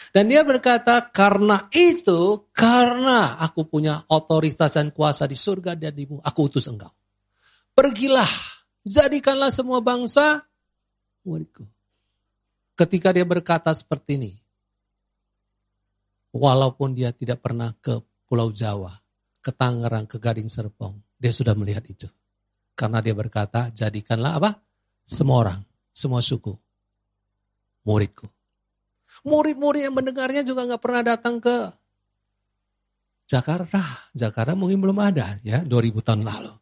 Dan 0.09 0.25
dia 0.25 0.41
berkata, 0.41 1.13
karena 1.13 1.69
itu, 1.69 2.49
karena 2.51 3.37
aku 3.37 3.69
punya 3.69 4.01
otoritas 4.09 4.73
dan 4.73 4.89
kuasa 4.89 5.29
di 5.29 5.37
surga 5.37 5.77
dan 5.77 5.93
di 5.93 6.09
bumi, 6.09 6.25
aku 6.25 6.39
utus 6.49 6.65
engkau. 6.65 6.89
Pergilah, 7.77 8.27
jadikanlah 8.81 9.53
semua 9.53 9.79
bangsa 9.79 10.41
muridku. 11.23 11.63
Ketika 12.73 13.13
dia 13.13 13.23
berkata 13.23 13.69
seperti 13.71 14.17
ini, 14.17 14.31
walaupun 16.33 16.97
dia 16.97 17.13
tidak 17.13 17.43
pernah 17.45 17.71
ke 17.77 18.01
Pulau 18.25 18.49
Jawa, 18.49 18.95
ke 19.43 19.51
Tangerang, 19.51 20.07
ke 20.07 20.17
Gading 20.21 20.47
Serpong. 20.47 20.95
Dia 21.19 21.35
sudah 21.35 21.51
melihat 21.53 21.83
itu. 21.89 22.07
Karena 22.73 23.03
dia 23.03 23.11
berkata, 23.11 23.69
jadikanlah 23.69 24.39
apa? 24.39 24.51
Semua 25.03 25.37
orang, 25.43 25.59
semua 25.91 26.23
suku, 26.23 26.55
muridku. 27.83 28.25
Murid-murid 29.21 29.85
yang 29.85 29.95
mendengarnya 29.95 30.41
juga 30.41 30.65
nggak 30.65 30.81
pernah 30.81 31.03
datang 31.05 31.37
ke 31.37 31.57
Jakarta. 33.31 34.11
Jakarta 34.11 34.51
mungkin 34.57 34.83
belum 34.83 34.99
ada 34.99 35.39
ya 35.45 35.63
2000 35.63 36.03
tahun 36.03 36.21
lalu. 36.27 36.53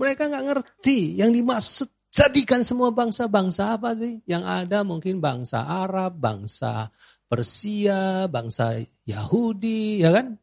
Mereka 0.00 0.32
nggak 0.32 0.46
ngerti 0.48 1.20
yang 1.20 1.34
dimaksud 1.36 1.90
jadikan 2.08 2.64
semua 2.64 2.94
bangsa-bangsa 2.96 3.76
apa 3.76 3.92
sih? 3.92 4.24
Yang 4.24 4.44
ada 4.46 4.78
mungkin 4.88 5.20
bangsa 5.20 5.68
Arab, 5.68 6.16
bangsa 6.16 6.88
Persia, 7.28 8.28
bangsa 8.28 8.80
Yahudi, 9.04 10.00
ya 10.00 10.12
kan? 10.16 10.36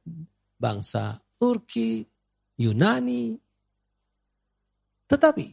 Bangsa 0.59 1.17
Turki, 1.37 2.05
Yunani. 2.59 3.33
Tetapi 5.09 5.47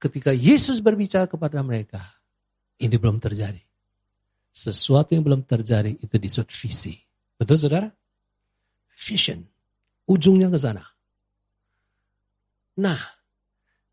ketika 0.00 0.34
Yesus 0.34 0.82
berbicara 0.82 1.30
kepada 1.30 1.62
mereka, 1.62 2.02
ini 2.80 2.94
belum 2.98 3.22
terjadi. 3.22 3.67
Sesuatu 4.58 5.14
yang 5.14 5.22
belum 5.22 5.46
terjadi 5.46 5.94
itu 6.02 6.16
disebut 6.18 6.50
visi. 6.50 6.98
Betul 7.38 7.62
saudara? 7.62 7.86
Vision. 8.98 9.46
Ujungnya 10.10 10.50
ke 10.50 10.58
sana. 10.58 10.82
Nah, 12.82 12.98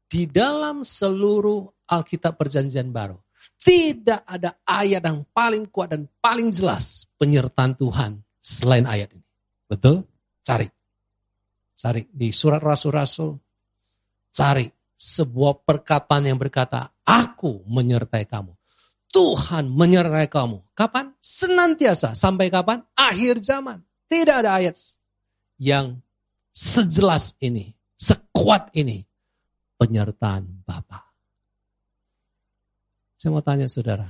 di 0.10 0.25
dalam 0.25 0.81
seluruh 0.81 1.86
Alkitab 1.86 2.34
Perjanjian 2.41 2.89
Baru, 2.89 3.22
tidak 3.62 4.25
ada 4.25 4.57
ayat 4.65 5.05
yang 5.05 5.22
paling 5.29 5.69
kuat 5.69 5.93
dan 5.93 6.10
paling 6.17 6.50
jelas 6.50 7.05
penyertaan 7.22 7.77
Tuhan 7.77 8.25
selain 8.41 8.89
ayat 8.89 9.13
ini. 9.13 9.25
Betul? 9.69 10.01
Cari. 10.41 10.65
Cari 11.77 12.10
di 12.10 12.34
surat 12.34 12.62
rasul-rasul. 12.62 13.38
Cari 14.34 14.65
sebuah 14.98 15.62
perkataan 15.62 16.25
yang 16.25 16.41
berkata, 16.41 16.89
aku 17.05 17.62
menyertai 17.69 18.25
kamu. 18.25 18.64
Tuhan 19.15 19.72
menyertai 19.72 20.27
kamu. 20.27 20.75
Kapan? 20.75 21.15
Senantiasa. 21.24 22.12
Sampai 22.12 22.51
kapan? 22.51 22.84
Akhir 23.00 23.39
zaman. 23.39 23.79
Tidak 24.12 24.43
ada 24.43 24.60
ayat 24.60 24.75
yang 25.55 26.03
sejelas 26.51 27.39
ini, 27.39 27.72
sekuat 27.95 28.75
ini. 28.75 29.07
Penyertaan 29.75 30.63
Bapak. 30.63 31.03
Saya 33.19 33.36
mau 33.36 33.43
tanya 33.43 33.67
saudara. 33.67 34.07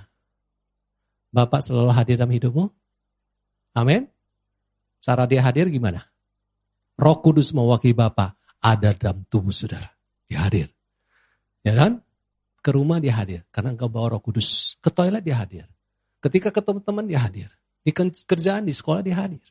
Bapak 1.34 1.66
selalu 1.66 1.90
hadir 1.90 2.22
dalam 2.22 2.34
hidupmu? 2.38 2.66
Amin. 3.74 4.06
Cara 5.02 5.26
dia 5.26 5.42
hadir 5.42 5.74
gimana? 5.74 6.06
Roh 7.02 7.18
Kudus 7.26 7.50
mewakili 7.50 7.98
Bapak 7.98 8.38
ada 8.62 8.94
dalam 8.94 9.26
tubuh 9.26 9.50
saudara. 9.50 9.90
Dia 10.30 10.46
hadir. 10.46 10.70
Ya 11.66 11.74
kan? 11.74 12.05
Ke 12.66 12.74
rumah 12.74 12.98
dia 12.98 13.14
hadir. 13.14 13.46
Karena 13.54 13.78
engkau 13.78 13.86
bawa 13.86 14.18
roh 14.18 14.22
kudus. 14.26 14.74
Ke 14.82 14.90
toilet 14.90 15.22
dia 15.22 15.38
hadir. 15.38 15.70
Ketika 16.18 16.50
ketemu 16.50 16.82
teman 16.82 17.06
dia 17.06 17.22
hadir. 17.22 17.54
Di 17.86 17.94
kerjaan, 18.26 18.66
di 18.66 18.74
sekolah 18.74 19.06
dia 19.06 19.22
hadir. 19.22 19.46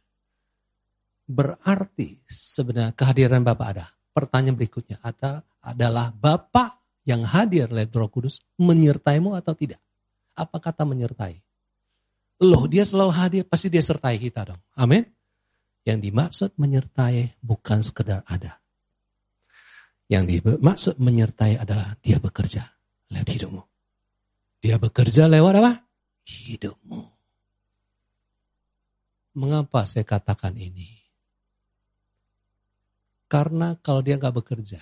Berarti 1.23 2.19
sebenarnya 2.27 2.91
kehadiran 2.99 3.47
Bapak 3.47 3.69
ada. 3.71 3.87
Pertanyaan 4.11 4.59
berikutnya 4.59 4.99
ada, 4.99 5.47
adalah 5.63 6.11
Bapak 6.11 6.83
yang 7.07 7.23
hadir 7.23 7.71
lewat 7.71 7.95
roh 7.95 8.11
kudus 8.11 8.43
menyertaimu 8.59 9.39
atau 9.39 9.55
tidak? 9.55 9.79
Apa 10.35 10.59
kata 10.59 10.83
menyertai? 10.83 11.39
Loh 12.43 12.67
dia 12.67 12.83
selalu 12.83 13.13
hadir, 13.15 13.43
pasti 13.47 13.71
dia 13.71 13.79
sertai 13.79 14.19
kita 14.19 14.43
dong. 14.51 14.59
Amin. 14.75 15.07
Yang 15.87 16.11
dimaksud 16.11 16.51
menyertai 16.59 17.39
bukan 17.39 17.79
sekedar 17.79 18.27
ada. 18.27 18.59
Yang 20.11 20.43
dimaksud 20.43 20.99
menyertai 20.99 21.63
adalah 21.63 21.95
dia 22.03 22.19
bekerja 22.19 22.74
lewat 23.13 23.29
hidupmu. 23.29 23.63
Dia 24.65 24.77
bekerja 24.81 25.29
lewat 25.29 25.61
apa? 25.61 25.73
Hidupmu. 26.25 27.03
Mengapa 29.35 29.83
saya 29.85 30.07
katakan 30.07 30.55
ini? 30.57 31.05
Karena 33.27 33.75
kalau 33.83 34.01
dia 34.01 34.15
nggak 34.15 34.37
bekerja, 34.41 34.81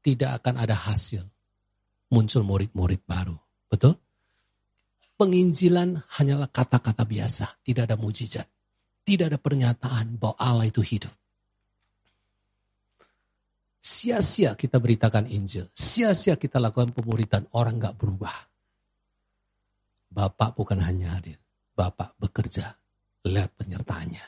tidak 0.00 0.30
akan 0.40 0.54
ada 0.64 0.76
hasil. 0.78 1.26
Muncul 2.10 2.42
murid-murid 2.46 3.02
baru. 3.04 3.36
Betul? 3.68 3.98
Penginjilan 5.20 6.00
hanyalah 6.16 6.48
kata-kata 6.48 7.04
biasa. 7.04 7.60
Tidak 7.60 7.84
ada 7.84 8.00
mujizat. 8.00 8.48
Tidak 9.04 9.28
ada 9.28 9.36
pernyataan 9.36 10.16
bahwa 10.16 10.38
Allah 10.40 10.66
itu 10.72 10.80
hidup. 10.80 11.12
Sia-sia 13.80 14.52
kita 14.54 14.76
beritakan 14.76 15.24
Injil. 15.26 15.72
Sia-sia 15.72 16.36
kita 16.36 16.60
lakukan 16.60 16.92
pemuridan. 16.92 17.48
Orang 17.56 17.80
gak 17.80 17.96
berubah. 17.96 18.36
Bapak 20.12 20.52
bukan 20.54 20.84
hanya 20.84 21.16
hadir. 21.16 21.40
Bapak 21.72 22.12
bekerja 22.20 22.76
lewat 23.24 23.56
penyertanya. 23.56 24.24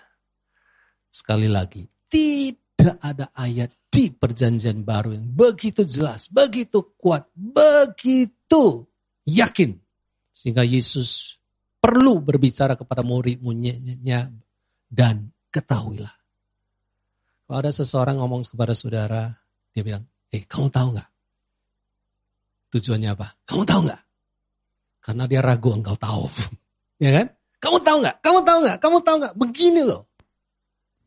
Sekali 1.12 1.52
lagi, 1.52 1.84
tidak 2.08 2.96
ada 3.04 3.28
ayat 3.36 3.68
di 3.92 4.08
perjanjian 4.08 4.80
baru 4.80 5.12
yang 5.12 5.28
begitu 5.28 5.84
jelas, 5.84 6.32
begitu 6.32 6.96
kuat, 6.96 7.28
begitu 7.36 8.88
yakin. 9.28 9.76
Sehingga 10.32 10.64
Yesus 10.64 11.36
perlu 11.76 12.24
berbicara 12.24 12.72
kepada 12.72 13.04
murid-muridnya 13.04 14.32
dan 14.88 15.28
ketahuilah. 15.52 16.16
Kalau 17.44 17.58
ada 17.60 17.68
seseorang 17.68 18.16
ngomong 18.16 18.48
kepada 18.48 18.72
saudara, 18.72 19.28
dia 19.72 19.82
bilang, 19.82 20.04
eh 20.28 20.44
kamu 20.44 20.68
tahu 20.68 20.88
nggak? 20.96 21.08
Tujuannya 22.72 23.08
apa? 23.12 23.26
Kamu 23.44 23.62
tahu 23.64 23.80
nggak? 23.88 24.02
Karena 25.02 25.24
dia 25.26 25.40
ragu 25.42 25.72
engkau 25.72 25.96
tahu. 25.96 26.28
ya 27.04 27.10
kan? 27.20 27.26
Kamu 27.62 27.78
tahu 27.80 27.96
nggak? 28.04 28.16
Kamu 28.20 28.38
tahu 28.44 28.58
nggak? 28.64 28.78
Kamu 28.78 28.98
tahu 29.04 29.16
nggak? 29.20 29.34
Begini 29.36 29.80
loh. 29.84 30.08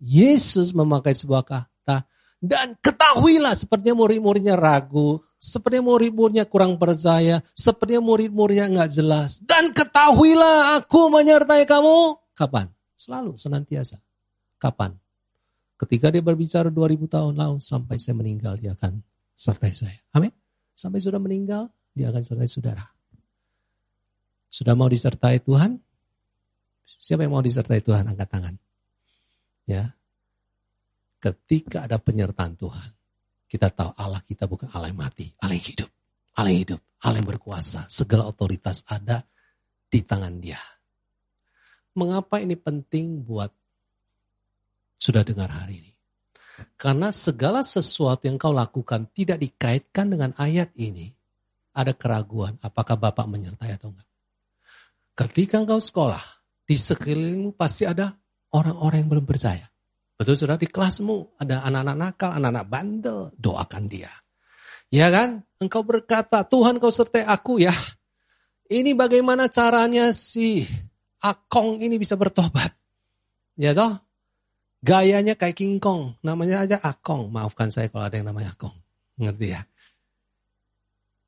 Yesus 0.02 0.76
memakai 0.76 1.16
sebuah 1.16 1.44
kata 1.48 2.06
dan 2.46 2.78
ketahuilah 2.78 3.58
sepertinya 3.58 4.06
murid-muridnya 4.06 4.54
ragu, 4.54 5.24
sepertinya 5.42 5.90
murid-muridnya 5.90 6.46
kurang 6.46 6.78
percaya, 6.78 7.42
sepertinya 7.58 8.06
murid-muridnya 8.06 8.70
nggak 8.70 8.92
jelas. 8.92 9.42
Dan 9.42 9.74
ketahuilah 9.74 10.78
aku 10.78 11.10
menyertai 11.10 11.66
kamu. 11.66 12.22
Kapan? 12.38 12.70
Selalu, 12.94 13.34
senantiasa. 13.40 13.98
Kapan? 14.62 14.94
Ketika 15.76 16.08
dia 16.08 16.24
berbicara 16.24 16.72
2000 16.72 17.12
tahun 17.12 17.34
lalu 17.36 17.60
sampai 17.60 18.00
saya 18.00 18.16
meninggal 18.16 18.56
dia 18.56 18.72
akan 18.76 19.04
sertai 19.36 19.76
saya. 19.76 20.00
Amin. 20.16 20.32
Sampai 20.72 21.04
sudah 21.04 21.20
meninggal 21.20 21.68
dia 21.92 22.12
akan 22.12 22.24
sertai 22.24 22.48
saudara. 22.48 22.84
Sudah 24.48 24.72
mau 24.72 24.88
disertai 24.88 25.44
Tuhan? 25.44 25.76
Siapa 26.88 27.28
yang 27.28 27.36
mau 27.36 27.44
disertai 27.44 27.84
Tuhan 27.84 28.08
angkat 28.08 28.30
tangan. 28.32 28.56
Ya. 29.68 29.92
Ketika 31.20 31.90
ada 31.90 32.00
penyertaan 32.00 32.56
Tuhan, 32.56 32.94
kita 33.50 33.74
tahu 33.74 33.92
Allah 33.98 34.22
kita 34.24 34.46
bukan 34.46 34.70
Allah 34.72 34.94
yang 34.94 35.02
mati, 35.02 35.28
Allah 35.42 35.58
yang 35.58 35.68
hidup. 35.68 35.90
Allah 36.36 36.52
yang 36.52 36.62
hidup, 36.68 36.82
Allah 37.04 37.18
yang 37.20 37.30
berkuasa. 37.36 37.88
Segala 37.92 38.28
otoritas 38.30 38.86
ada 38.88 39.26
di 39.90 40.00
tangan 40.04 40.40
dia. 40.40 40.60
Mengapa 41.96 42.44
ini 42.44 42.60
penting 42.60 43.24
buat 43.24 43.50
sudah 44.96 45.22
dengar 45.22 45.52
hari 45.52 45.84
ini. 45.84 45.92
Karena 46.80 47.12
segala 47.12 47.64
sesuatu 47.64 48.28
yang 48.28 48.40
kau 48.40 48.56
lakukan 48.56 49.12
tidak 49.12 49.44
dikaitkan 49.44 50.08
dengan 50.08 50.32
ayat 50.40 50.72
ini, 50.80 51.12
ada 51.76 51.92
keraguan 51.92 52.56
apakah 52.64 52.96
Bapak 52.96 53.28
menyertai 53.28 53.76
atau 53.76 53.92
enggak. 53.92 54.08
Ketika 55.16 55.60
engkau 55.60 55.80
sekolah, 55.84 56.24
di 56.64 56.76
sekelilingmu 56.80 57.56
pasti 57.56 57.84
ada 57.84 58.16
orang-orang 58.56 59.04
yang 59.04 59.10
belum 59.12 59.28
percaya. 59.28 59.68
Betul 60.16 60.40
sudah 60.40 60.56
di 60.56 60.72
kelasmu 60.72 61.36
ada 61.40 61.68
anak-anak 61.68 61.96
nakal, 61.96 62.32
anak-anak 62.40 62.66
bandel, 62.72 63.20
doakan 63.36 63.92
dia. 63.92 64.12
Ya 64.88 65.12
kan? 65.12 65.44
Engkau 65.60 65.84
berkata, 65.84 66.48
Tuhan 66.48 66.80
kau 66.80 66.92
sertai 66.92 67.28
aku 67.28 67.60
ya. 67.60 67.76
Ini 68.72 68.96
bagaimana 68.96 69.52
caranya 69.52 70.16
si 70.16 70.64
Akong 71.20 71.84
ini 71.84 72.00
bisa 72.00 72.16
bertobat. 72.16 72.72
Ya 73.60 73.76
toh? 73.76 74.05
Gayanya 74.86 75.34
kayak 75.34 75.58
King 75.58 75.82
Kong, 75.82 76.14
namanya 76.22 76.62
aja 76.62 76.78
Akong. 76.78 77.34
Maafkan 77.34 77.74
saya 77.74 77.90
kalau 77.90 78.06
ada 78.06 78.22
yang 78.22 78.30
namanya 78.30 78.54
Akong. 78.54 78.78
Ngerti 79.18 79.48
ya? 79.50 79.66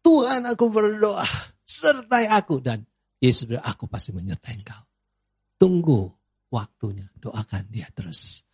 Tuhan 0.05 0.45
aku 0.45 0.69
berdoa, 0.69 1.25
sertai 1.65 2.29
aku. 2.29 2.61
Dan 2.61 2.85
Yesus 3.17 3.49
bilang, 3.49 3.65
aku 3.65 3.89
pasti 3.89 4.13
menyertai 4.13 4.61
engkau. 4.61 4.81
Tunggu 5.57 6.05
waktunya, 6.53 7.09
doakan 7.17 7.65
dia 7.73 7.89
terus. 7.89 8.45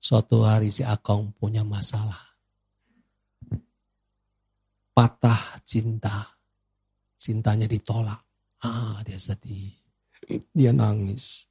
Suatu 0.00 0.48
hari 0.48 0.72
si 0.72 0.80
Akong 0.88 1.36
punya 1.36 1.60
masalah. 1.60 2.32
Patah 4.96 5.60
cinta. 5.68 6.32
Cintanya 7.20 7.68
ditolak. 7.68 8.24
Ah, 8.64 9.04
dia 9.04 9.20
sedih. 9.20 9.76
Dia 10.56 10.72
nangis. 10.72 11.44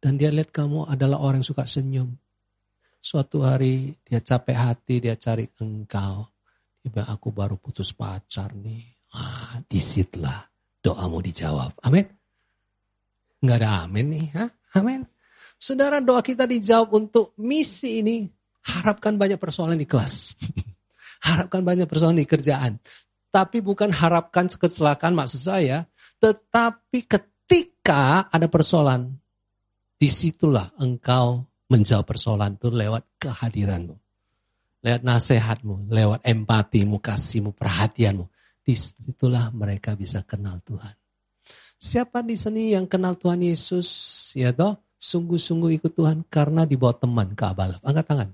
Dan 0.00 0.16
dia 0.16 0.32
lihat 0.32 0.48
kamu 0.48 0.88
adalah 0.88 1.20
orang 1.20 1.44
yang 1.44 1.50
suka 1.52 1.68
senyum. 1.68 2.08
Suatu 3.00 3.44
hari 3.44 3.92
dia 4.00 4.24
capek 4.24 4.56
hati, 4.56 5.04
dia 5.04 5.16
cari 5.20 5.44
engkau. 5.60 6.24
Tiba 6.80 7.04
aku 7.04 7.28
baru 7.28 7.60
putus 7.60 7.92
pacar 7.92 8.56
nih. 8.56 9.12
Ah, 9.12 9.60
di 9.60 9.76
situlah 9.76 10.40
doamu 10.80 11.20
dijawab. 11.20 11.76
Amin. 11.84 12.08
Enggak 13.44 13.58
ada 13.60 13.84
amin 13.84 14.06
nih. 14.16 14.26
Ha? 14.36 14.46
Amin. 14.80 15.04
Saudara 15.60 16.00
doa 16.00 16.24
kita 16.24 16.48
dijawab 16.48 16.88
untuk 16.96 17.36
misi 17.36 18.00
ini. 18.00 18.24
Harapkan 18.64 19.20
banyak 19.20 19.36
persoalan 19.36 19.76
di 19.76 19.84
kelas. 19.84 20.36
harapkan 21.28 21.60
banyak 21.60 21.84
persoalan 21.84 22.24
di 22.24 22.28
kerjaan. 22.28 22.80
Tapi 23.28 23.60
bukan 23.60 23.92
harapkan 23.92 24.48
kecelakaan 24.48 25.12
maksud 25.12 25.40
saya. 25.40 25.84
Tetapi 26.16 27.04
ketika 27.04 28.24
ada 28.32 28.48
persoalan. 28.48 29.19
Di 30.00 30.08
situlah 30.08 30.72
engkau 30.80 31.44
menjawab 31.68 32.08
persoalan 32.08 32.56
itu 32.56 32.72
lewat 32.72 33.20
kehadiranmu. 33.20 33.92
Lewat 34.80 35.04
nasihatmu, 35.04 35.92
lewat 35.92 36.24
empatimu, 36.24 36.96
kasihmu, 37.04 37.52
perhatianmu. 37.52 38.24
Di 38.64 38.72
situlah 38.72 39.52
mereka 39.52 39.92
bisa 39.92 40.24
kenal 40.24 40.64
Tuhan. 40.64 40.96
Siapa 41.76 42.24
di 42.24 42.32
sini 42.32 42.72
yang 42.72 42.88
kenal 42.88 43.20
Tuhan 43.20 43.44
Yesus? 43.44 43.88
Ya 44.32 44.56
toh, 44.56 44.80
sungguh-sungguh 44.96 45.76
ikut 45.76 45.92
Tuhan 45.92 46.24
karena 46.32 46.64
dibawa 46.64 46.96
teman 46.96 47.36
ke 47.36 47.44
Abalaf. 47.44 47.84
Angkat 47.84 48.04
tangan. 48.08 48.30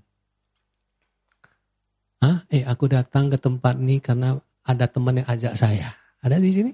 Hah? 2.23 2.47
Eh, 2.47 2.63
aku 2.63 2.87
datang 2.87 3.27
ke 3.27 3.43
tempat 3.43 3.75
ini 3.75 3.99
karena 3.99 4.39
ada 4.63 4.87
teman 4.87 5.19
yang 5.19 5.27
ajak 5.27 5.59
saya. 5.59 5.99
Ada 6.23 6.39
di 6.39 6.51
sini? 6.55 6.71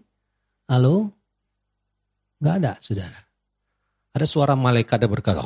Halo? 0.68 1.08
Gak 2.44 2.54
ada, 2.60 2.72
saudara. 2.76 3.31
Ada 4.12 4.26
suara 4.28 4.52
malaikat 4.52 5.00
yang 5.00 5.12
berkata, 5.12 5.40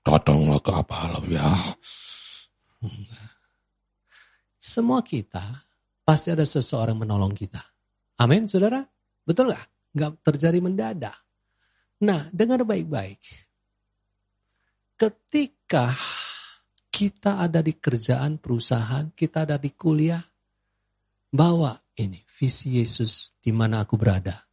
Datanglah 0.00 0.60
ke 0.64 0.72
apa 0.72 1.20
ya. 1.28 1.48
Semua 4.56 5.04
kita 5.04 5.68
pasti 6.00 6.32
ada 6.32 6.44
seseorang 6.48 6.96
menolong 6.96 7.36
kita. 7.36 7.60
Amin, 8.16 8.48
saudara? 8.48 8.80
Betul 9.24 9.52
nggak? 9.52 9.66
Nggak 9.92 10.12
terjadi 10.24 10.58
mendadak. 10.64 11.16
Nah, 12.00 12.32
dengar 12.32 12.64
baik-baik. 12.64 13.20
Ketika 14.96 15.92
kita 16.88 17.44
ada 17.44 17.60
di 17.60 17.76
kerjaan, 17.76 18.40
perusahaan, 18.40 19.12
kita 19.12 19.44
ada 19.44 19.56
di 19.60 19.72
kuliah, 19.76 20.20
bawa 21.28 21.76
ini 22.00 22.24
visi 22.24 22.80
Yesus 22.80 23.36
di 23.36 23.52
mana 23.52 23.84
aku 23.84 24.00
berada. 24.00 24.48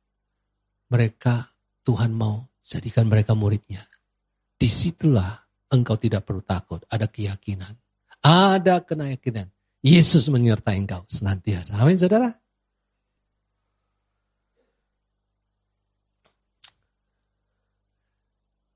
Mereka 0.91 1.35
Tuhan 1.83 2.11
mau 2.11 2.43
jadikan 2.67 3.07
mereka 3.07 3.31
muridnya. 3.31 3.87
Di 4.59 4.67
situlah 4.67 5.39
engkau 5.71 5.95
tidak 5.95 6.27
perlu 6.27 6.43
takut. 6.43 6.83
Ada 6.91 7.07
keyakinan. 7.07 7.71
Ada 8.19 8.83
keyakinan. 8.83 9.47
Yesus 9.79 10.27
menyertai 10.27 10.75
engkau 10.75 11.07
senantiasa. 11.07 11.79
Amin 11.79 11.95
saudara. 11.95 12.35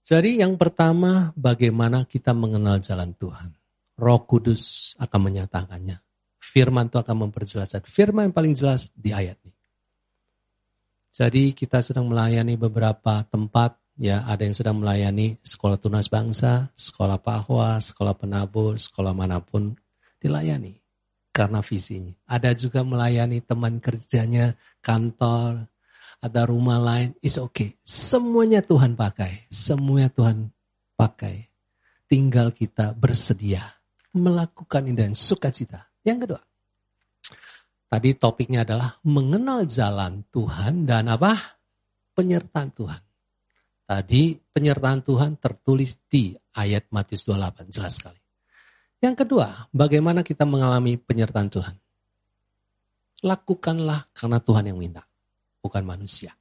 Jadi 0.07 0.43
yang 0.43 0.59
pertama 0.59 1.31
bagaimana 1.39 2.03
kita 2.03 2.35
mengenal 2.35 2.83
jalan 2.83 3.15
Tuhan. 3.15 3.55
Roh 3.95 4.21
Kudus 4.27 4.91
akan 4.99 5.31
menyatakannya. 5.31 6.03
Firman 6.41 6.91
itu 6.91 6.99
akan 6.99 7.27
memperjelaskan. 7.27 7.87
Firman 7.87 8.27
yang 8.27 8.35
paling 8.35 8.53
jelas 8.57 8.91
di 8.91 9.15
ayat 9.15 9.39
ini. 9.45 9.55
Jadi 11.11 11.55
kita 11.55 11.79
sedang 11.83 12.11
melayani 12.11 12.59
beberapa 12.59 13.23
tempat 13.27 13.80
Ya, 13.99 14.23
ada 14.25 14.47
yang 14.47 14.55
sedang 14.55 14.79
melayani 14.79 15.37
sekolah 15.43 15.77
tunas 15.77 16.07
bangsa, 16.07 16.71
sekolah 16.73 17.19
pahwa, 17.19 17.77
sekolah 17.77 18.15
penabur, 18.17 18.79
sekolah 18.79 19.11
mana 19.11 19.43
pun 19.43 19.75
dilayani 20.17 20.81
karena 21.31 21.63
visinya. 21.63 22.13
Ada 22.27 22.51
juga 22.53 22.83
melayani 22.83 23.39
teman 23.41 23.79
kerjanya, 23.79 24.55
kantor, 24.83 25.71
ada 26.21 26.41
rumah 26.45 26.77
lain, 26.77 27.17
is 27.23 27.39
okay. 27.41 27.79
Semuanya 27.81 28.61
Tuhan 28.61 28.93
pakai, 28.93 29.49
semuanya 29.49 30.11
Tuhan 30.13 30.51
pakai. 30.93 31.49
Tinggal 32.05 32.51
kita 32.51 32.91
bersedia 32.91 33.63
melakukan 34.11 34.83
ini 34.85 34.95
dan 34.99 35.13
sukacita. 35.15 35.87
Yang 36.03 36.27
kedua, 36.27 36.41
tadi 37.87 38.09
topiknya 38.19 38.67
adalah 38.67 38.99
mengenal 39.07 39.63
jalan 39.65 40.27
Tuhan 40.27 40.83
dan 40.83 41.07
apa? 41.07 41.57
Penyertaan 42.11 42.69
Tuhan. 42.75 43.01
Tadi 43.91 44.39
penyertaan 44.39 45.03
Tuhan 45.03 45.35
tertulis 45.35 45.99
di 46.07 46.31
ayat 46.55 46.87
Matius 46.95 47.27
28, 47.27 47.75
jelas 47.75 47.99
sekali. 47.99 48.23
Yang 49.03 49.27
kedua, 49.27 49.67
bagaimana 49.75 50.23
kita 50.23 50.47
mengalami 50.47 50.95
penyertaan 50.95 51.51
Tuhan? 51.51 51.75
Lakukanlah 53.19 54.07
karena 54.15 54.39
Tuhan 54.39 54.71
yang 54.71 54.79
minta, 54.79 55.03
bukan 55.59 55.83
manusia. 55.83 56.31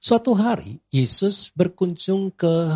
Suatu 0.00 0.32
hari, 0.32 0.80
Yesus 0.88 1.52
berkunjung 1.52 2.32
ke 2.32 2.72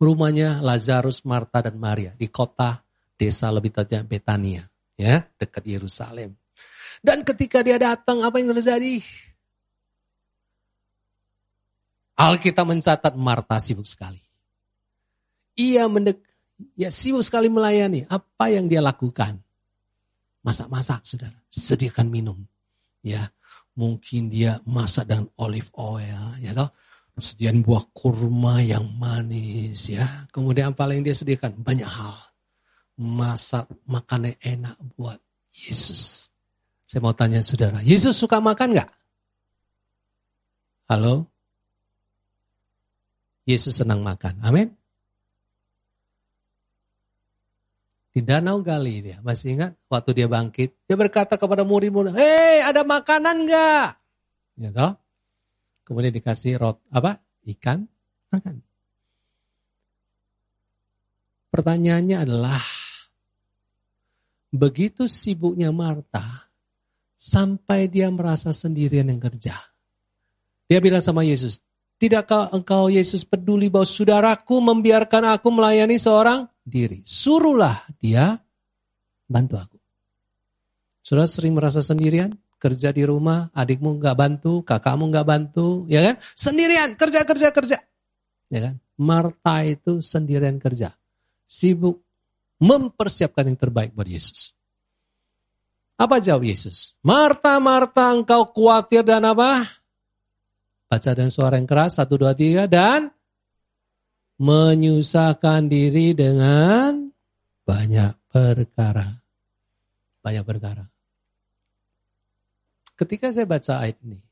rumahnya 0.00 0.64
Lazarus, 0.64 1.28
Marta, 1.28 1.60
dan 1.60 1.76
Maria 1.76 2.16
di 2.16 2.32
kota 2.32 2.80
desa 3.20 3.52
lebih 3.52 3.68
tepatnya 3.68 4.00
Betania, 4.00 4.64
ya, 4.96 5.28
dekat 5.36 5.68
Yerusalem. 5.68 6.32
Dan 7.04 7.20
ketika 7.20 7.60
dia 7.60 7.76
datang, 7.76 8.24
apa 8.24 8.40
yang 8.40 8.56
terjadi? 8.56 9.04
Alkitab 12.14 12.66
mencatat 12.70 13.14
Marta 13.18 13.58
sibuk 13.58 13.86
sekali. 13.86 14.22
Ia 15.58 15.90
mendek, 15.90 16.22
ya 16.78 16.90
sibuk 16.90 17.26
sekali 17.26 17.50
melayani. 17.50 18.06
Apa 18.06 18.54
yang 18.54 18.70
dia 18.70 18.78
lakukan? 18.78 19.42
Masak-masak, 20.46 21.02
saudara. 21.02 21.38
Sediakan 21.50 22.06
minum. 22.10 22.38
Ya, 23.02 23.34
mungkin 23.74 24.30
dia 24.30 24.62
masak 24.62 25.10
dengan 25.10 25.26
olive 25.40 25.70
oil, 25.74 26.38
ya 26.38 26.54
toh. 26.54 26.70
Sediakan 27.14 27.62
buah 27.62 27.84
kurma 27.94 28.62
yang 28.62 28.90
manis, 28.94 29.90
ya. 29.90 30.26
Kemudian 30.30 30.74
apa 30.74 30.90
yang 30.90 31.06
dia 31.06 31.14
sediakan? 31.14 31.62
Banyak 31.62 31.86
hal. 31.86 32.18
Masak 32.94 33.66
makanan 33.90 34.38
enak 34.38 34.78
buat 34.94 35.18
Yesus. 35.50 36.30
Saya 36.86 37.00
mau 37.02 37.14
tanya 37.14 37.42
saudara, 37.42 37.82
Yesus 37.82 38.14
suka 38.14 38.38
makan 38.38 38.78
nggak? 38.78 38.90
Halo? 40.90 41.33
Yesus 43.44 43.76
senang 43.76 44.00
makan. 44.00 44.40
Amin. 44.40 44.72
Di 48.14 48.22
Danau 48.22 48.62
Gali 48.62 49.02
dia, 49.02 49.18
masih 49.26 49.58
ingat 49.58 49.74
waktu 49.90 50.22
dia 50.22 50.30
bangkit, 50.30 50.86
dia 50.86 50.94
berkata 50.94 51.34
kepada 51.34 51.66
murid-murid, 51.66 52.14
"Hei, 52.14 52.62
ada 52.62 52.86
makanan 52.86 53.42
enggak?" 53.42 53.98
Ya 54.54 54.70
toh? 54.70 54.94
Kemudian 55.82 56.14
dikasih 56.14 56.56
rot 56.56 56.78
apa? 56.94 57.18
Ikan, 57.44 57.84
makan. 58.30 58.62
Pertanyaannya 61.50 62.16
adalah 62.22 62.62
begitu 64.54 65.10
sibuknya 65.10 65.74
Marta 65.74 66.46
sampai 67.18 67.90
dia 67.90 68.06
merasa 68.14 68.54
sendirian 68.54 69.10
yang 69.10 69.18
kerja. 69.18 69.58
Dia 70.70 70.78
bilang 70.78 71.02
sama 71.02 71.26
Yesus, 71.26 71.58
Tidakkah 72.04 72.52
engkau 72.52 72.92
Yesus 72.92 73.24
peduli 73.24 73.72
bahwa 73.72 73.88
saudaraku 73.88 74.60
membiarkan 74.60 75.24
aku 75.24 75.48
melayani 75.48 75.96
seorang 75.96 76.44
diri? 76.60 77.00
Suruhlah 77.00 77.80
dia 77.96 78.36
bantu 79.24 79.56
aku. 79.56 79.80
Saudara 81.00 81.24
sering 81.24 81.56
merasa 81.56 81.80
sendirian? 81.80 82.36
Kerja 82.60 82.92
di 82.92 83.08
rumah, 83.08 83.48
adikmu 83.56 83.96
nggak 83.96 84.16
bantu, 84.20 84.60
kakakmu 84.60 85.08
nggak 85.08 85.24
bantu, 85.24 85.88
ya 85.88 86.04
kan? 86.04 86.20
Sendirian, 86.36 86.92
kerja, 86.92 87.24
kerja, 87.24 87.48
kerja. 87.56 87.80
Ya 88.52 88.60
kan? 88.68 88.74
Marta 89.00 89.64
itu 89.64 90.04
sendirian 90.04 90.60
kerja. 90.60 90.92
Sibuk 91.48 92.04
mempersiapkan 92.60 93.48
yang 93.48 93.56
terbaik 93.56 93.96
buat 93.96 94.12
Yesus. 94.12 94.52
Apa 95.96 96.20
jawab 96.20 96.44
Yesus? 96.44 96.92
Marta, 97.00 97.56
Marta, 97.64 98.12
engkau 98.12 98.44
khawatir 98.52 99.08
dan 99.08 99.24
apa? 99.24 99.83
Baca 100.94 101.10
dengan 101.10 101.34
suara 101.34 101.58
yang 101.58 101.66
keras, 101.66 101.98
satu, 101.98 102.14
dua, 102.14 102.38
tiga, 102.38 102.70
dan 102.70 103.10
menyusahkan 104.38 105.66
diri 105.66 106.14
dengan 106.14 107.10
banyak 107.66 108.14
perkara. 108.30 109.18
Banyak 110.22 110.44
perkara. 110.46 110.86
Ketika 112.94 113.34
saya 113.34 113.42
baca 113.42 113.82
ayat 113.82 113.98
ini, 114.06 114.22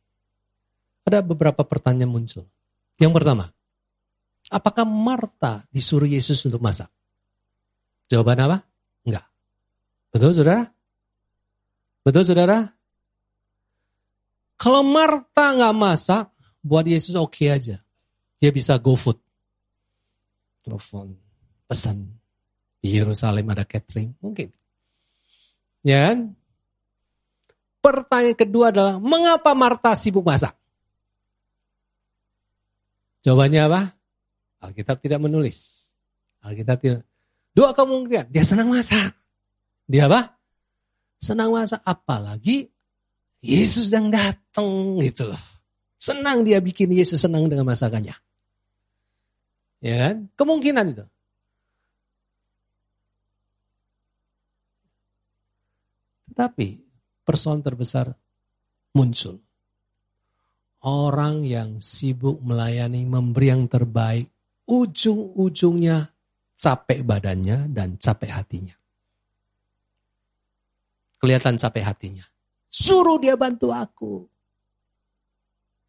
ada 1.03 1.18
beberapa 1.18 1.66
pertanyaan 1.66 2.14
muncul. 2.14 2.46
Yang 2.94 3.11
pertama, 3.11 3.51
apakah 4.46 4.87
Marta 4.87 5.66
disuruh 5.75 6.07
Yesus 6.07 6.46
untuk 6.46 6.62
masak? 6.62 6.87
Jawaban 8.07 8.38
apa? 8.38 8.62
Enggak. 9.03 9.27
Betul 10.14 10.31
saudara? 10.31 10.70
Betul 12.07 12.22
saudara? 12.22 12.70
Kalau 14.62 14.87
Marta 14.87 15.59
nggak 15.59 15.75
masak, 15.75 16.31
buat 16.62 16.87
Yesus 16.87 17.18
oke 17.18 17.35
okay 17.35 17.48
aja. 17.51 17.77
Dia 18.38 18.51
bisa 18.55 18.79
go 18.79 18.94
food. 18.94 19.18
Telepon. 20.62 21.18
pesan 21.66 22.05
di 22.83 22.98
Yerusalem 22.98 23.46
ada 23.55 23.62
catering, 23.62 24.12
mungkin. 24.18 24.51
Ya 25.87 26.11
kan? 26.11 26.35
Pertanyaan 27.83 28.38
kedua 28.38 28.70
adalah, 28.70 28.94
mengapa 28.98 29.55
Marta 29.55 29.94
sibuk 29.94 30.22
masak? 30.22 30.55
Jawabannya 33.22 33.61
apa? 33.70 33.81
Alkitab 34.62 34.98
tidak 34.98 35.22
menulis. 35.22 35.90
Alkitab 36.42 36.79
tidak. 36.83 37.03
Dua 37.55 37.70
kemungkinan, 37.70 38.31
dia 38.31 38.42
senang 38.42 38.70
masak. 38.70 39.14
Dia 39.87 40.11
apa? 40.11 40.35
Senang 41.22 41.55
masak, 41.55 41.83
apalagi 41.87 42.66
Yesus 43.42 43.90
yang 43.90 44.11
datang 44.11 44.98
gitu 45.03 45.31
loh. 45.31 45.52
Senang 46.03 46.43
dia 46.43 46.59
bikin 46.59 46.91
Yesus 46.91 47.23
senang 47.23 47.47
dengan 47.47 47.62
masakannya. 47.62 48.19
Ya 49.79 49.95
kan? 50.03 50.27
Kemungkinan 50.35 50.99
itu. 50.99 51.07
Tapi 56.35 56.83
persoalan 57.23 57.62
terbesar 57.62 58.11
muncul. 58.99 59.38
Orang 60.83 61.47
yang 61.47 61.79
sibuk 61.79 62.43
melayani, 62.43 63.07
memberi 63.07 63.55
yang 63.55 63.71
terbaik, 63.71 64.27
ujung-ujungnya 64.67 66.11
capek 66.59 67.07
badannya 67.07 67.71
dan 67.71 67.95
capek 68.03 68.43
hatinya. 68.43 68.75
Kelihatan 71.23 71.55
capek 71.55 71.87
hatinya. 71.87 72.27
Suruh 72.67 73.23
dia 73.23 73.38
bantu 73.38 73.71
aku. 73.71 74.32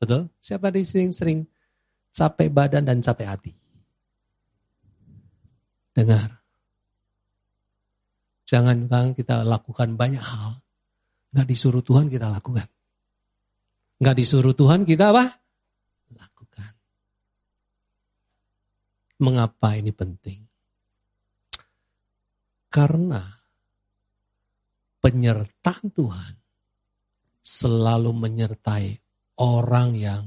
Betul? 0.03 0.27
Siapa 0.35 0.67
di 0.67 0.83
sini 0.83 1.15
sering 1.15 1.39
capek 2.11 2.51
badan 2.51 2.83
dan 2.83 2.99
capek 2.99 3.23
hati? 3.23 3.51
Dengar. 5.95 6.43
Jangan 8.43 8.91
kan 8.91 9.15
kita 9.15 9.47
lakukan 9.47 9.95
banyak 9.95 10.19
hal. 10.19 10.59
Nggak 11.31 11.47
disuruh 11.47 11.79
Tuhan 11.79 12.11
kita 12.11 12.27
lakukan. 12.27 12.67
Nggak 14.03 14.15
disuruh 14.19 14.51
Tuhan 14.51 14.83
kita 14.83 15.15
apa? 15.15 15.39
Lakukan. 16.19 16.71
Mengapa 19.23 19.79
ini 19.79 19.95
penting? 19.95 20.43
Karena 22.67 23.23
penyertaan 24.99 25.87
Tuhan 25.95 26.33
selalu 27.39 28.11
menyertai 28.11 29.02
orang 29.39 29.97
yang 29.97 30.23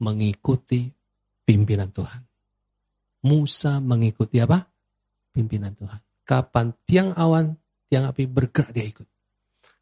mengikuti 0.00 0.88
pimpinan 1.44 1.90
Tuhan. 1.90 2.22
Musa 3.26 3.82
mengikuti 3.82 4.40
apa? 4.40 4.64
Pimpinan 5.30 5.76
Tuhan. 5.76 6.00
Kapan 6.24 6.72
tiang 6.86 7.10
awan, 7.12 7.52
tiang 7.90 8.08
api 8.08 8.24
bergerak 8.24 8.70
dia 8.72 8.86
ikut. 8.86 9.08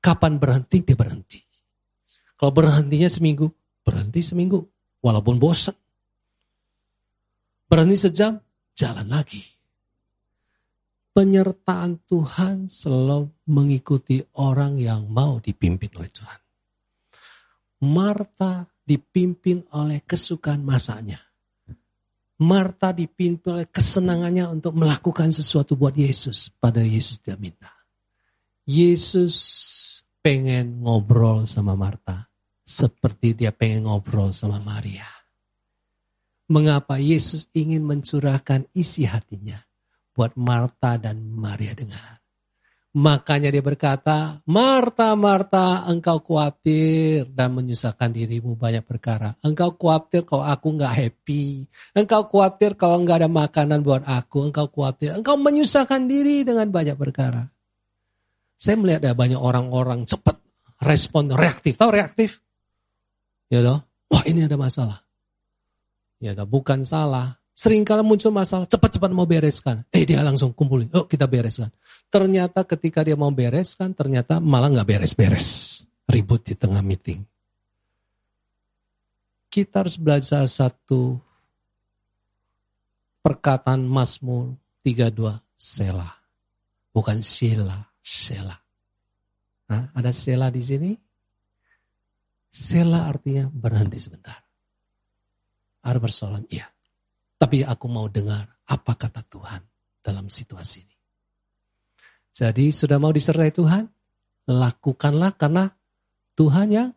Kapan 0.01 0.41
berhenti, 0.41 0.83
dia 0.83 0.97
berhenti. 0.97 1.39
Kalau 2.39 2.55
berhentinya 2.55 3.11
seminggu, 3.11 3.51
berhenti 3.83 4.23
seminggu. 4.23 4.63
Walaupun 4.99 5.39
bosan. 5.39 5.75
Berhenti 7.69 7.97
sejam, 8.01 8.41
jalan 8.75 9.07
lagi. 9.07 9.45
Penyertaan 11.15 11.99
Tuhan 12.07 12.71
selalu 12.71 13.27
mengikuti 13.51 14.23
orang 14.39 14.79
yang 14.79 15.11
mau 15.11 15.43
dipimpin 15.43 15.91
oleh 15.99 16.11
Tuhan. 16.15 16.48
Marta 17.85 18.67
dipimpin 18.83 19.63
oleh 19.77 20.03
kesukaan 20.03 20.65
masanya. 20.67 21.21
Marta 22.39 22.95
dipimpin 22.95 23.51
oleh 23.55 23.69
kesenangannya 23.69 24.47
untuk 24.47 24.75
melakukan 24.75 25.31
sesuatu 25.35 25.75
buat 25.75 25.95
Yesus. 25.95 26.55
Pada 26.55 26.83
Yesus 26.83 27.19
dia 27.19 27.35
minta. 27.35 27.71
Yesus 28.63 29.35
pengen 30.23 30.83
ngobrol 30.87 31.47
sama 31.51 31.75
Marta. 31.75 32.31
Seperti 32.63 33.35
dia 33.35 33.51
pengen 33.51 33.91
ngobrol 33.91 34.31
sama 34.31 34.63
Maria. 34.63 35.09
Mengapa 36.49 36.97
Yesus 37.01 37.49
ingin 37.53 37.85
mencurahkan 37.85 38.71
isi 38.73 39.05
hatinya 39.05 39.59
buat 40.15 40.37
Marta 40.37 40.99
dan 40.99 41.33
Maria 41.33 41.75
dengar. 41.75 42.19
Makanya 42.99 43.55
dia 43.55 43.63
berkata, 43.63 44.43
Marta, 44.51 45.15
Marta, 45.15 45.87
engkau 45.87 46.19
khawatir 46.19 47.31
dan 47.31 47.55
menyusahkan 47.55 48.11
dirimu 48.11 48.59
banyak 48.59 48.83
perkara. 48.83 49.39
Engkau 49.39 49.79
khawatir 49.79 50.27
kalau 50.27 50.43
aku 50.43 50.75
nggak 50.75 50.95
happy. 50.99 51.63
Engkau 51.95 52.27
khawatir 52.27 52.75
kalau 52.75 52.99
nggak 52.99 53.23
ada 53.23 53.31
makanan 53.31 53.87
buat 53.87 54.03
aku. 54.03 54.51
Engkau 54.51 54.67
khawatir. 54.67 55.15
Engkau 55.15 55.39
menyusahkan 55.39 56.11
diri 56.11 56.43
dengan 56.43 56.67
banyak 56.75 56.99
perkara. 56.99 57.47
Saya 58.59 58.75
melihat 58.75 59.07
ada 59.07 59.15
banyak 59.15 59.39
orang-orang 59.39 60.03
cepat 60.03 60.35
respon 60.83 61.31
reaktif. 61.31 61.79
Tahu 61.79 61.91
reaktif? 61.95 62.43
Ya 63.47 63.63
toh? 63.63 63.79
Wah 64.11 64.27
ini 64.27 64.43
ada 64.43 64.59
masalah. 64.59 65.07
Ya 66.19 66.35
toh? 66.35 66.51
Bukan 66.51 66.83
salah. 66.83 67.38
Sering 67.59 67.83
kali 67.83 68.07
muncul 68.07 68.31
masalah, 68.31 68.71
cepat-cepat 68.71 69.11
mau 69.11 69.27
bereskan. 69.27 69.83
Eh 69.91 70.07
dia 70.07 70.23
langsung 70.23 70.55
kumpulin, 70.55 70.95
oh 70.95 71.11
kita 71.11 71.27
bereskan. 71.27 71.75
Ternyata 72.07 72.63
ketika 72.63 73.03
dia 73.03 73.19
mau 73.19 73.35
bereskan, 73.35 73.91
ternyata 73.99 74.39
malah 74.39 74.71
nggak 74.71 74.87
beres-beres. 74.87 75.83
Ribut 76.07 76.47
di 76.47 76.55
tengah 76.55 76.79
meeting. 76.87 77.19
Kita 79.51 79.83
harus 79.83 79.99
belajar 79.99 80.47
satu 80.47 81.19
perkataan 83.27 83.83
Mazmur 83.83 84.55
32, 84.87 85.43
Sela. 85.59 86.15
Bukan 86.95 87.27
Sila, 87.27 87.83
Sela. 87.99 88.55
Nah, 89.67 89.91
ada 89.99 90.15
Sela 90.15 90.47
di 90.55 90.63
sini? 90.63 90.95
Sela 92.55 93.11
artinya 93.11 93.51
berhenti 93.51 93.99
sebentar. 93.99 94.47
Ada 95.83 95.99
persoalan, 95.99 96.47
iya. 96.55 96.78
Tapi 97.39 97.63
aku 97.63 97.87
mau 97.87 98.11
dengar 98.11 98.51
apa 98.67 98.99
kata 98.99 99.23
Tuhan 99.31 99.63
dalam 100.03 100.27
situasi 100.27 100.83
ini. 100.83 100.97
Jadi 102.35 102.75
sudah 102.75 102.99
mau 102.99 103.15
disertai 103.15 103.55
Tuhan? 103.55 103.87
Lakukanlah 104.51 105.39
karena 105.39 105.71
Tuhan 106.35 106.69
yang 106.75 106.91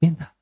minta. 0.00 0.32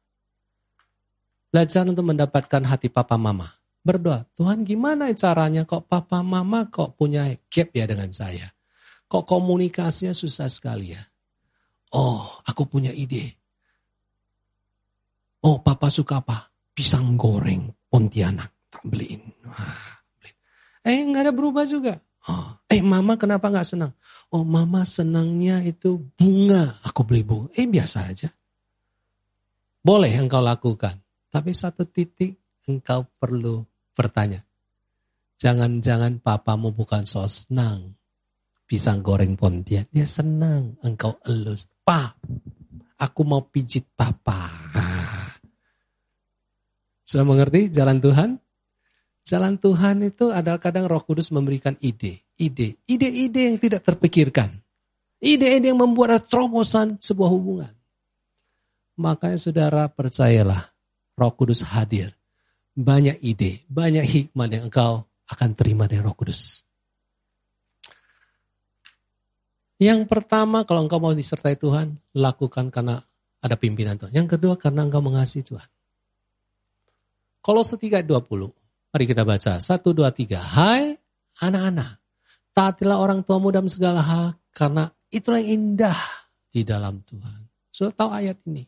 Belajar 1.51 1.83
untuk 1.91 2.07
mendapatkan 2.07 2.63
hati 2.63 2.87
papa 2.87 3.19
mama. 3.19 3.51
Berdoa, 3.83 4.27
Tuhan 4.35 4.67
gimana 4.67 5.11
caranya 5.15 5.63
kok 5.63 5.87
papa 5.87 6.23
mama 6.23 6.67
kok 6.71 6.99
punya 6.99 7.31
gap 7.51 7.71
ya 7.71 7.87
dengan 7.87 8.11
saya? 8.11 8.51
Kok 9.07 9.27
komunikasinya 9.27 10.11
susah 10.11 10.51
sekali 10.51 10.95
ya? 10.95 11.03
Oh, 11.95 12.43
aku 12.47 12.67
punya 12.67 12.91
ide. 12.91 13.39
Oh, 15.47 15.63
papa 15.63 15.87
suka 15.87 16.19
apa? 16.19 16.51
Pisang 16.75 17.15
goreng 17.15 17.71
Pontianak 17.87 18.56
beliin. 18.83 19.23
Eh 20.87 21.03
nggak 21.03 21.31
ada 21.31 21.33
berubah 21.35 21.65
juga. 21.65 21.99
Oh, 22.27 22.59
eh 22.67 22.83
mama 22.83 23.15
kenapa 23.15 23.47
nggak 23.47 23.69
senang? 23.69 23.93
Oh 24.35 24.43
mama 24.43 24.83
senangnya 24.83 25.63
itu 25.63 26.03
bunga. 26.19 26.83
Aku 26.83 27.07
beli 27.07 27.23
bunga. 27.23 27.55
Eh 27.55 27.71
biasa 27.71 28.11
aja. 28.11 28.29
Boleh 29.87 30.11
engkau 30.19 30.43
lakukan. 30.43 30.99
Tapi 31.31 31.55
satu 31.55 31.87
titik 31.87 32.35
engkau 32.67 33.07
perlu 33.19 33.63
bertanya. 33.95 34.43
Jangan-jangan 35.39 36.19
papamu 36.19 36.75
bukan 36.75 37.07
so 37.07 37.23
senang. 37.31 37.95
Pisang 38.67 38.99
goreng 38.99 39.39
pontian. 39.39 39.87
Dia 39.95 40.03
senang 40.03 40.75
engkau 40.83 41.23
elus. 41.23 41.71
Pa, 41.87 42.11
aku 42.99 43.21
mau 43.23 43.47
pijit 43.47 43.87
papa. 43.95 44.51
Sudah 47.07 47.23
mengerti 47.23 47.71
jalan 47.71 48.03
Tuhan? 48.03 48.31
Jalan 49.27 49.59
Tuhan 49.59 50.07
itu 50.07 50.31
adalah 50.31 50.63
kadang 50.63 50.87
roh 50.87 51.03
kudus 51.03 51.35
memberikan 51.35 51.75
ide. 51.83 52.23
Ide. 52.39 52.79
Ide-ide 52.87 53.51
yang 53.51 53.59
tidak 53.59 53.83
terpikirkan. 53.83 54.63
Ide-ide 55.19 55.75
yang 55.75 55.83
membuat 55.83 56.23
terobosan 56.31 57.03
sebuah 57.03 57.31
hubungan. 57.35 57.75
Makanya 58.95 59.35
saudara 59.43 59.91
percayalah 59.91 60.71
roh 61.19 61.33
kudus 61.35 61.67
hadir. 61.67 62.15
Banyak 62.79 63.19
ide, 63.19 63.67
banyak 63.67 64.07
hikmah 64.07 64.47
yang 64.47 64.71
engkau 64.71 65.03
akan 65.27 65.51
terima 65.59 65.91
dari 65.91 65.99
roh 65.99 66.15
kudus. 66.15 66.63
Yang 69.83 70.07
pertama 70.07 70.63
kalau 70.63 70.87
engkau 70.87 71.03
mau 71.03 71.11
disertai 71.13 71.59
Tuhan, 71.59 71.99
lakukan 72.15 72.71
karena 72.71 73.03
ada 73.43 73.57
pimpinan 73.59 73.99
Tuhan. 73.99 74.15
Yang 74.15 74.39
kedua 74.39 74.55
karena 74.55 74.87
engkau 74.87 75.03
mengasihi 75.03 75.43
Tuhan. 75.43 75.69
Kalau 77.43 77.63
setiga 77.67 78.01
20, 78.01 78.66
Mari 78.97 79.13
kita 79.13 79.29
baca. 79.29 79.61
Satu, 79.61 79.93
dua, 79.93 80.09
tiga. 80.09 80.41
Hai 80.41 80.97
anak-anak. 81.45 82.01
Taatilah 82.57 82.97
orang 82.97 83.21
tuamu 83.29 83.53
dalam 83.53 83.69
segala 83.69 84.01
hal. 84.01 84.41
Karena 84.57 84.89
itulah 85.13 85.37
yang 85.37 85.77
indah 85.77 86.01
di 86.49 86.65
dalam 86.65 87.05
Tuhan. 87.05 87.45
Sudah 87.69 87.93
tahu 87.93 88.09
ayat 88.09 88.41
ini. 88.49 88.65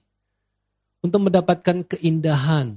Untuk 1.01 1.25
mendapatkan 1.25 1.81
keindahan 1.97 2.77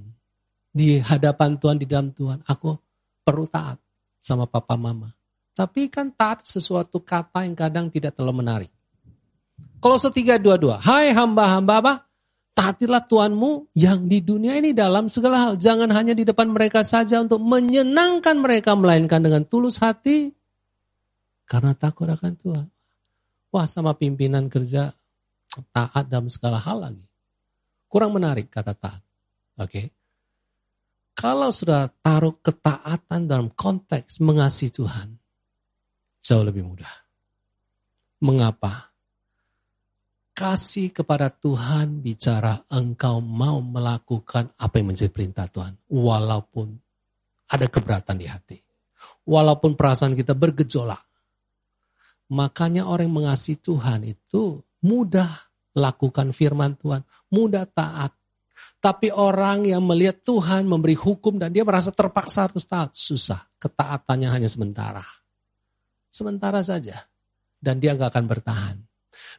di 0.72 1.04
hadapan 1.04 1.60
Tuhan, 1.60 1.76
di 1.76 1.92
dalam 1.92 2.16
Tuhan. 2.16 2.40
Aku 2.48 2.72
perlu 3.20 3.44
taat. 3.52 3.84
sama 4.24 4.48
papa 4.48 4.80
mama. 4.80 5.12
Tapi 5.52 5.92
kan 5.92 6.08
taat 6.16 6.48
sesuatu 6.48 7.04
kata 7.04 7.44
yang 7.44 7.58
kadang 7.60 7.92
tidak 7.92 8.16
terlalu 8.16 8.48
menarik. 8.48 8.72
Kalau 9.84 10.00
setiga 10.00 10.40
dua 10.40 10.56
dua, 10.56 10.80
hai 10.80 11.12
hamba-hamba 11.12 11.84
apa? 11.84 11.94
Taatilah 12.52 13.08
Tuhanmu 13.08 13.72
yang 13.80 14.12
di 14.12 14.20
dunia 14.20 14.60
ini 14.60 14.76
dalam 14.76 15.08
segala 15.08 15.48
hal. 15.48 15.54
Jangan 15.56 15.88
hanya 15.96 16.12
di 16.12 16.28
depan 16.28 16.52
mereka 16.52 16.84
saja 16.84 17.24
untuk 17.24 17.40
menyenangkan 17.40 18.36
mereka, 18.36 18.76
melainkan 18.76 19.24
dengan 19.24 19.48
tulus 19.48 19.80
hati. 19.80 20.36
Karena 21.48 21.72
takut 21.72 22.12
akan 22.12 22.34
Tuhan. 22.36 22.68
Wah 23.52 23.68
sama 23.68 23.96
pimpinan 23.96 24.52
kerja 24.52 24.92
taat 25.72 26.08
dalam 26.12 26.28
segala 26.28 26.60
hal 26.60 26.92
lagi. 26.92 27.08
Kurang 27.88 28.16
menarik 28.16 28.52
kata 28.52 28.76
taat. 28.76 29.04
Oke. 29.60 29.92
Kalau 31.16 31.52
sudah 31.52 31.92
taruh 32.00 32.40
ketaatan 32.40 33.28
dalam 33.28 33.52
konteks 33.52 34.24
mengasihi 34.24 34.72
Tuhan, 34.72 35.12
jauh 36.24 36.44
lebih 36.48 36.64
mudah. 36.64 36.96
Mengapa? 38.24 38.91
Kasih 40.42 40.90
kepada 40.90 41.30
Tuhan 41.30 42.02
bicara 42.02 42.66
engkau 42.74 43.22
mau 43.22 43.62
melakukan 43.62 44.50
apa 44.58 44.74
yang 44.82 44.90
menjadi 44.90 45.14
perintah 45.14 45.46
Tuhan. 45.46 45.78
Walaupun 45.86 46.74
ada 47.54 47.66
keberatan 47.70 48.18
di 48.18 48.26
hati. 48.26 48.58
Walaupun 49.30 49.78
perasaan 49.78 50.18
kita 50.18 50.34
bergejolak. 50.34 51.06
Makanya 52.34 52.90
orang 52.90 53.06
yang 53.06 53.18
mengasihi 53.22 53.62
Tuhan 53.62 54.08
itu 54.08 54.58
mudah 54.82 55.30
lakukan 55.78 56.34
firman 56.34 56.74
Tuhan. 56.82 57.06
Mudah 57.30 57.70
taat. 57.70 58.18
Tapi 58.82 59.14
orang 59.14 59.70
yang 59.70 59.86
melihat 59.86 60.26
Tuhan 60.26 60.66
memberi 60.66 60.98
hukum 60.98 61.38
dan 61.38 61.54
dia 61.54 61.62
merasa 61.62 61.94
terpaksa 61.94 62.50
harus 62.50 62.66
taat. 62.66 62.98
Susah. 62.98 63.46
Ketaatannya 63.62 64.30
hanya 64.34 64.50
sementara 64.50 65.06
sementara 66.12 66.60
saja. 66.62 67.08
Dan 67.58 67.80
dia 67.80 67.96
gak 67.96 68.14
akan 68.14 68.26
bertahan. 68.28 68.78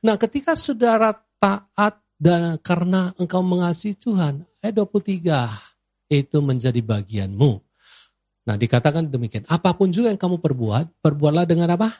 Nah 0.02 0.18
ketika 0.18 0.58
saudara 0.58 1.14
taat 1.38 2.02
dan 2.18 2.58
karena 2.58 3.14
engkau 3.18 3.42
mengasihi 3.42 3.94
Tuhan, 3.94 4.42
ayat 4.62 4.74
23, 4.78 5.50
itu 6.10 6.38
menjadi 6.38 6.78
bagianmu. 6.82 7.52
Nah 8.42 8.54
dikatakan 8.58 9.06
demikian, 9.06 9.46
apa 9.46 9.70
pun 9.74 9.94
juga 9.94 10.10
yang 10.10 10.18
kamu 10.18 10.42
perbuat, 10.42 11.02
perbuatlah 11.02 11.46
dengan 11.46 11.74
apa? 11.78 11.90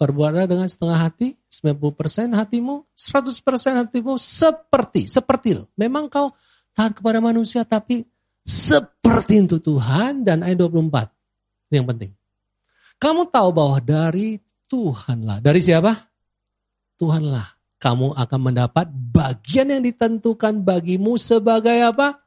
Perbuatlah 0.00 0.48
dengan 0.48 0.68
setengah 0.70 0.96
hati, 0.96 1.36
90% 1.52 2.32
hatimu, 2.32 2.86
100% 2.96 3.80
hatimu, 3.84 4.14
seperti, 4.16 5.10
seperti 5.10 5.58
loh. 5.58 5.66
Memang 5.76 6.08
kau 6.08 6.32
taat 6.72 6.96
kepada 6.96 7.18
manusia, 7.18 7.66
tapi 7.66 8.06
seperti 8.46 9.44
untuk 9.44 9.60
Tuhan 9.60 10.24
dan 10.24 10.40
ayat 10.40 10.56
24. 10.56 11.12
yang 11.68 11.84
penting. 11.84 12.16
Kamu 12.96 13.28
tahu 13.28 13.52
bahwa 13.52 13.76
dari 13.84 14.40
Tuhanlah. 14.72 15.44
Dari 15.44 15.60
siapa? 15.60 15.92
Tuhanlah. 16.98 17.54
Kamu 17.78 18.10
akan 18.18 18.40
mendapat 18.42 18.90
bagian 18.90 19.70
yang 19.70 19.86
ditentukan 19.86 20.66
bagimu 20.66 21.14
sebagai 21.14 21.78
apa? 21.78 22.18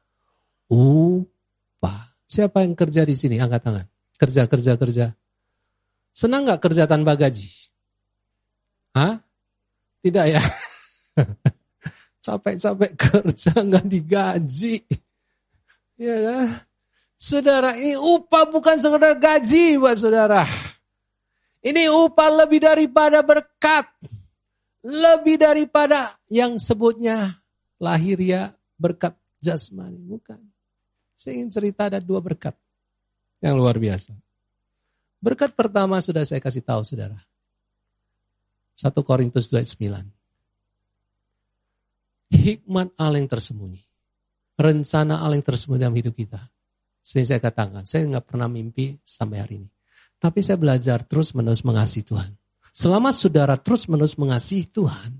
Upah. 0.72 2.16
Siapa 2.24 2.64
yang 2.64 2.72
kerja 2.80 3.04
di 3.04 3.12
sini? 3.12 3.36
Angkat 3.36 3.62
tangan. 3.68 3.86
Kerja, 4.16 4.48
kerja, 4.48 4.80
kerja. 4.80 5.06
Senang 6.16 6.48
nggak 6.48 6.64
kerja 6.64 6.88
tanpa 6.88 7.20
gaji? 7.20 7.52
Hah? 8.96 9.20
Tidak 10.00 10.26
ya? 10.32 10.40
Capek-capek 12.26 12.92
kerja 12.96 13.52
nggak 13.52 13.86
digaji. 13.92 14.80
Ya 16.00 16.16
kan? 16.16 16.48
Saudara, 17.20 17.76
ini 17.76 18.00
upah 18.00 18.48
bukan 18.48 18.80
sekedar 18.80 19.20
gaji 19.20 19.76
buat 19.78 20.00
saudara. 20.00 20.48
Ini 21.62 21.92
upah 21.92 22.30
lebih 22.42 22.64
daripada 22.64 23.22
berkat. 23.22 23.86
Lebih 24.82 25.38
daripada 25.38 26.18
yang 26.26 26.58
sebutnya 26.58 27.42
lahiriah 27.78 28.54
berkat 28.78 29.14
jasmani. 29.38 30.02
Bukan. 30.02 30.42
Saya 31.14 31.38
ingin 31.38 31.54
cerita 31.54 31.86
ada 31.86 32.02
dua 32.02 32.18
berkat 32.18 32.58
yang 33.46 33.58
luar 33.58 33.78
biasa. 33.78 34.18
Berkat 35.22 35.54
pertama 35.54 36.02
sudah 36.02 36.26
saya 36.26 36.42
kasih 36.42 36.66
tahu 36.66 36.82
saudara. 36.82 37.22
1 38.74 38.90
Korintus 39.06 39.46
29. 39.54 39.78
Hikmat 42.34 42.98
Allah 42.98 43.22
yang 43.22 43.30
tersembunyi. 43.30 43.86
Rencana 44.58 45.22
Allah 45.22 45.38
yang 45.38 45.46
tersembunyi 45.46 45.82
dalam 45.86 45.94
hidup 45.94 46.18
kita 46.18 46.42
seperti 47.02 47.34
saya 47.34 47.42
katakan, 47.42 47.84
saya 47.90 48.06
nggak 48.06 48.26
pernah 48.30 48.46
mimpi 48.46 48.94
sampai 49.02 49.38
hari 49.42 49.54
ini. 49.66 49.70
Tapi 50.22 50.40
saya 50.46 50.62
belajar 50.62 51.02
terus 51.02 51.34
menerus 51.34 51.66
mengasihi 51.66 52.06
Tuhan. 52.06 52.30
Selama 52.72 53.12
saudara 53.12 53.60
terus 53.60 53.84
menerus 53.92 54.16
mengasihi 54.16 54.64
Tuhan, 54.64 55.12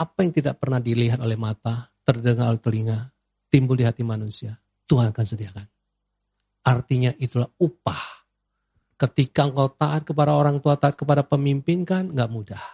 apa 0.00 0.18
yang 0.24 0.32
tidak 0.32 0.56
pernah 0.56 0.80
dilihat 0.80 1.20
oleh 1.20 1.36
mata, 1.36 1.92
terdengar 2.00 2.48
oleh 2.48 2.62
telinga, 2.64 3.12
timbul 3.52 3.76
di 3.76 3.84
hati 3.84 4.00
manusia, 4.00 4.56
Tuhan 4.88 5.12
akan 5.12 5.26
sediakan. 5.28 5.66
Artinya 6.64 7.12
itulah 7.20 7.52
upah. 7.60 8.24
Ketika 8.96 9.48
engkau 9.48 9.68
taat 9.76 10.08
kepada 10.08 10.32
orang 10.32 10.60
tua, 10.60 10.80
taat 10.80 10.96
kepada 10.96 11.24
pemimpin 11.24 11.84
kan 11.84 12.08
nggak 12.08 12.30
mudah. 12.32 12.64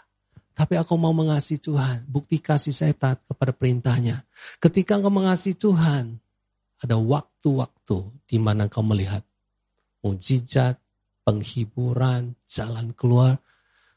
Tapi 0.56 0.74
aku 0.78 0.94
mau 0.96 1.12
mengasihi 1.12 1.58
Tuhan. 1.58 2.06
Bukti 2.06 2.38
kasih 2.38 2.74
saya 2.74 2.94
taat 2.94 3.22
kepada 3.26 3.50
perintahnya. 3.50 4.22
Ketika 4.62 4.98
engkau 4.98 5.10
mengasihi 5.10 5.58
Tuhan, 5.58 6.18
ada 6.82 6.96
waktu-waktu 6.98 7.98
di 8.26 8.38
mana 8.38 8.70
kau 8.70 8.82
melihat 8.82 9.26
mujizat, 10.02 10.78
penghiburan, 11.26 12.38
jalan 12.46 12.94
keluar. 12.94 13.42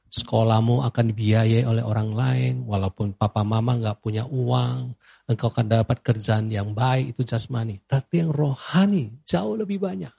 Sekolahmu 0.09 0.81
akan 0.81 1.05
dibiayai 1.13 1.69
oleh 1.69 1.85
orang 1.85 2.09
lain, 2.17 2.53
walaupun 2.65 3.13
papa 3.13 3.45
mama 3.45 3.77
nggak 3.77 4.01
punya 4.01 4.25
uang, 4.25 4.97
engkau 5.29 5.53
akan 5.53 5.69
dapat 5.69 6.01
kerjaan 6.01 6.49
yang 6.49 6.73
baik, 6.73 7.13
itu 7.13 7.21
jasmani. 7.21 7.77
Tapi 7.85 8.25
yang 8.25 8.33
rohani 8.33 9.21
jauh 9.21 9.53
lebih 9.53 9.77
banyak. 9.77 10.09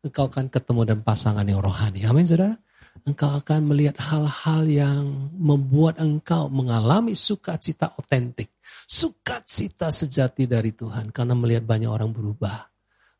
Engkau 0.00 0.32
akan 0.32 0.48
ketemu 0.48 0.88
dan 0.88 0.98
pasangan 1.04 1.44
yang 1.44 1.60
rohani. 1.60 2.08
Amin 2.08 2.24
saudara 2.24 2.56
engkau 3.04 3.38
akan 3.38 3.60
melihat 3.70 4.00
hal-hal 4.00 4.66
yang 4.66 5.04
membuat 5.36 6.00
engkau 6.02 6.50
mengalami 6.50 7.14
sukacita 7.14 7.94
otentik. 7.94 8.58
Sukacita 8.88 9.92
sejati 9.92 10.48
dari 10.48 10.72
Tuhan. 10.74 11.12
Karena 11.12 11.36
melihat 11.36 11.68
banyak 11.68 11.90
orang 11.90 12.10
berubah. 12.10 12.66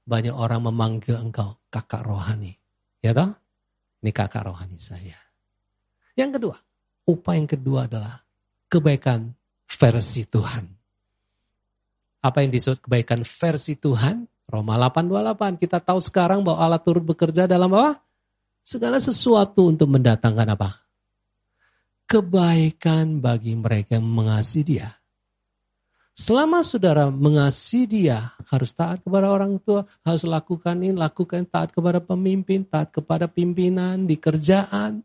Banyak 0.09 0.33
orang 0.33 0.73
memanggil 0.73 1.21
engkau 1.21 1.61
kakak 1.69 2.03
rohani. 2.03 2.57
Ya 3.03 3.15
toh? 3.15 3.31
Ini 4.03 4.11
kakak 4.15 4.47
rohani 4.47 4.79
saya. 4.79 5.19
Yang 6.19 6.31
kedua, 6.39 6.57
upaya 7.07 7.39
yang 7.39 7.51
kedua 7.51 7.81
adalah 7.87 8.23
kebaikan 8.67 9.35
versi 9.67 10.27
Tuhan. 10.27 10.65
Apa 12.19 12.43
yang 12.43 12.51
disebut 12.51 12.83
kebaikan 12.83 13.23
versi 13.23 13.79
Tuhan? 13.79 14.27
Roma 14.51 14.75
8:28. 14.81 15.63
Kita 15.63 15.79
tahu 15.79 16.03
sekarang 16.03 16.43
bahwa 16.43 16.59
Allah 16.59 16.83
turut 16.83 17.05
bekerja 17.07 17.47
dalam 17.47 17.71
apa? 17.75 18.03
segala 18.69 19.01
sesuatu 19.01 19.73
untuk 19.73 19.89
mendatangkan 19.89 20.49
apa? 20.53 20.85
Kebaikan 22.05 23.25
bagi 23.25 23.57
mereka 23.57 23.97
yang 23.97 24.05
mengasihi 24.05 24.77
dia. 24.77 24.98
Selama 26.19 26.67
saudara 26.67 27.15
mengasihi 27.15 27.87
dia, 27.87 28.35
harus 28.51 28.75
taat 28.75 28.99
kepada 29.07 29.31
orang 29.31 29.63
tua, 29.63 29.87
harus 30.03 30.27
lakukan 30.27 30.75
ini, 30.83 30.91
lakukan 30.91 31.47
taat 31.47 31.71
kepada 31.71 32.03
pemimpin, 32.03 32.67
taat 32.67 32.91
kepada 32.91 33.31
pimpinan 33.31 34.03
di 34.03 34.19
kerjaan. 34.19 34.99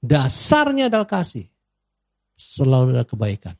Dasarnya 0.00 0.88
adalah 0.88 1.04
kasih. 1.04 1.44
Selalu 2.40 2.96
ada 2.96 3.04
kebaikan. 3.04 3.52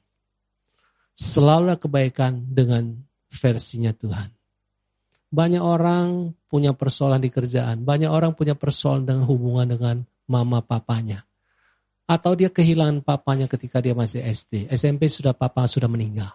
Selalu 1.13 1.77
ada 1.77 1.77
kebaikan 1.77 2.49
dengan 2.49 2.97
versinya 3.29 3.93
Tuhan. 3.93 4.33
Banyak 5.29 5.61
orang 5.61 6.33
punya 6.49 6.73
persoalan 6.73 7.21
di 7.21 7.29
kerjaan. 7.29 7.85
Banyak 7.85 8.09
orang 8.09 8.33
punya 8.33 8.57
persoalan 8.57 9.05
dengan 9.05 9.25
hubungan 9.29 9.69
dengan 9.69 9.97
mama 10.33 10.65
papanya. 10.65 11.29
Atau 12.07 12.39
dia 12.39 12.47
kehilangan 12.47 13.03
papanya 13.03 13.51
ketika 13.51 13.83
dia 13.83 13.91
masih 13.91 14.23
SD. 14.23 14.71
SMP 14.71 15.11
sudah 15.11 15.35
papa 15.35 15.67
sudah 15.67 15.91
meninggal. 15.91 16.31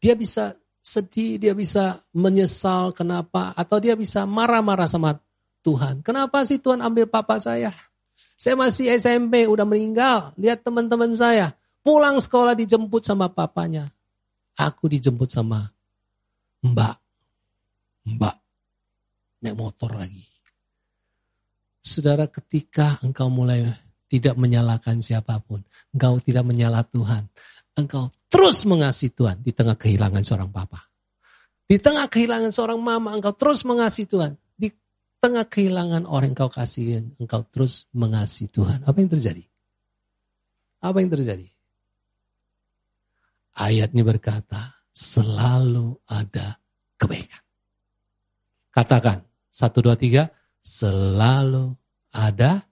Dia 0.00 0.16
bisa 0.16 0.56
sedih, 0.80 1.36
dia 1.36 1.52
bisa 1.52 2.00
menyesal 2.16 2.96
kenapa. 2.96 3.52
Atau 3.52 3.84
dia 3.84 3.92
bisa 3.92 4.24
marah-marah 4.24 4.88
sama 4.88 5.20
Tuhan. 5.60 6.00
Kenapa 6.00 6.40
sih 6.48 6.56
Tuhan 6.56 6.80
ambil 6.80 7.04
papa 7.04 7.36
saya? 7.36 7.76
Saya 8.40 8.56
masih 8.56 8.88
SMP, 8.96 9.44
udah 9.44 9.68
meninggal. 9.68 10.32
Lihat 10.40 10.64
teman-teman 10.64 11.12
saya. 11.12 11.52
Pulang 11.84 12.16
sekolah 12.16 12.56
dijemput 12.56 13.04
sama 13.04 13.28
papanya. 13.28 13.92
Aku 14.56 14.88
dijemput 14.88 15.28
sama 15.28 15.68
mbak. 16.64 16.96
Mbak, 18.00 18.36
naik 19.44 19.56
motor 19.60 19.92
lagi. 19.92 20.24
Saudara, 21.84 22.24
ketika 22.28 22.96
engkau 23.04 23.28
mulai 23.28 23.68
tidak 24.10 24.34
menyalahkan 24.34 24.98
siapa 24.98 25.38
pun, 25.38 25.62
engkau 25.94 26.18
tidak 26.18 26.42
menyalah 26.42 26.82
Tuhan, 26.82 27.30
engkau 27.78 28.10
terus 28.26 28.66
mengasihi 28.66 29.14
Tuhan 29.14 29.38
di 29.40 29.54
tengah 29.54 29.78
kehilangan 29.78 30.26
seorang 30.26 30.50
papa. 30.50 30.90
Di 31.70 31.78
tengah 31.78 32.10
kehilangan 32.10 32.50
seorang 32.50 32.82
mama, 32.82 33.14
engkau 33.14 33.30
terus 33.30 33.62
mengasihi 33.62 34.10
Tuhan. 34.10 34.34
Di 34.58 34.74
tengah 35.22 35.46
kehilangan 35.46 36.02
orang 36.10 36.34
yang 36.34 36.42
kau 36.42 36.50
kasihi, 36.50 36.98
engkau 37.22 37.46
terus 37.46 37.86
mengasihi 37.94 38.50
Tuhan. 38.50 38.82
Apa 38.82 38.98
yang 38.98 39.10
terjadi? 39.14 39.44
Apa 40.82 40.98
yang 40.98 41.14
terjadi? 41.14 41.46
Ayat 43.54 43.94
ini 43.94 44.02
berkata, 44.02 44.82
selalu 44.90 45.94
ada 46.10 46.58
kebaikan. 46.98 47.42
Katakan, 48.74 49.22
satu, 49.46 49.78
dua, 49.78 49.94
tiga, 49.94 50.26
selalu 50.58 51.74
ada 52.10 52.66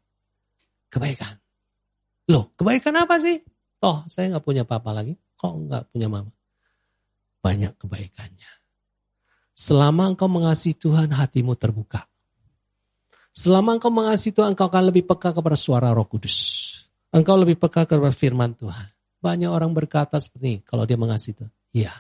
kebaikan. 0.93 1.41
Loh, 2.28 2.53
kebaikan 2.61 2.93
apa 3.01 3.16
sih? 3.20 3.41
Oh, 3.80 4.05
saya 4.11 4.28
nggak 4.34 4.45
punya 4.45 4.64
papa 4.68 4.93
lagi. 4.93 5.16
Kok 5.39 5.53
nggak 5.70 5.82
punya 5.95 6.09
mama? 6.11 6.32
Banyak 7.41 7.78
kebaikannya. 7.78 8.51
Selama 9.59 10.12
engkau 10.14 10.26
mengasihi 10.30 10.74
Tuhan, 10.76 11.11
hatimu 11.14 11.55
terbuka. 11.59 12.07
Selama 13.34 13.78
engkau 13.78 13.91
mengasihi 13.91 14.34
Tuhan, 14.34 14.55
engkau 14.55 14.66
akan 14.66 14.91
lebih 14.91 15.07
peka 15.07 15.30
kepada 15.30 15.55
suara 15.55 15.95
roh 15.95 16.07
kudus. 16.07 16.36
Engkau 17.11 17.39
lebih 17.39 17.59
peka 17.59 17.86
kepada 17.86 18.14
firman 18.14 18.55
Tuhan. 18.55 18.86
Banyak 19.18 19.51
orang 19.51 19.74
berkata 19.74 20.22
seperti 20.22 20.47
ini, 20.47 20.61
kalau 20.62 20.86
dia 20.86 20.95
mengasihi 20.95 21.34
Tuhan. 21.43 21.53
Iya, 21.74 21.95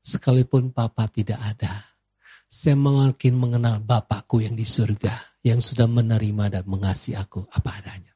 sekalipun 0.00 0.72
papa 0.72 1.04
tidak 1.12 1.36
ada. 1.36 1.84
Saya 2.48 2.78
makin 2.78 3.36
mengenal 3.36 3.84
Bapakku 3.84 4.40
yang 4.40 4.56
di 4.56 4.64
surga, 4.64 5.42
yang 5.44 5.60
sudah 5.60 5.84
menerima 5.84 6.48
dan 6.48 6.64
mengasihi 6.64 7.18
aku 7.18 7.44
apa 7.52 7.82
adanya. 7.82 8.15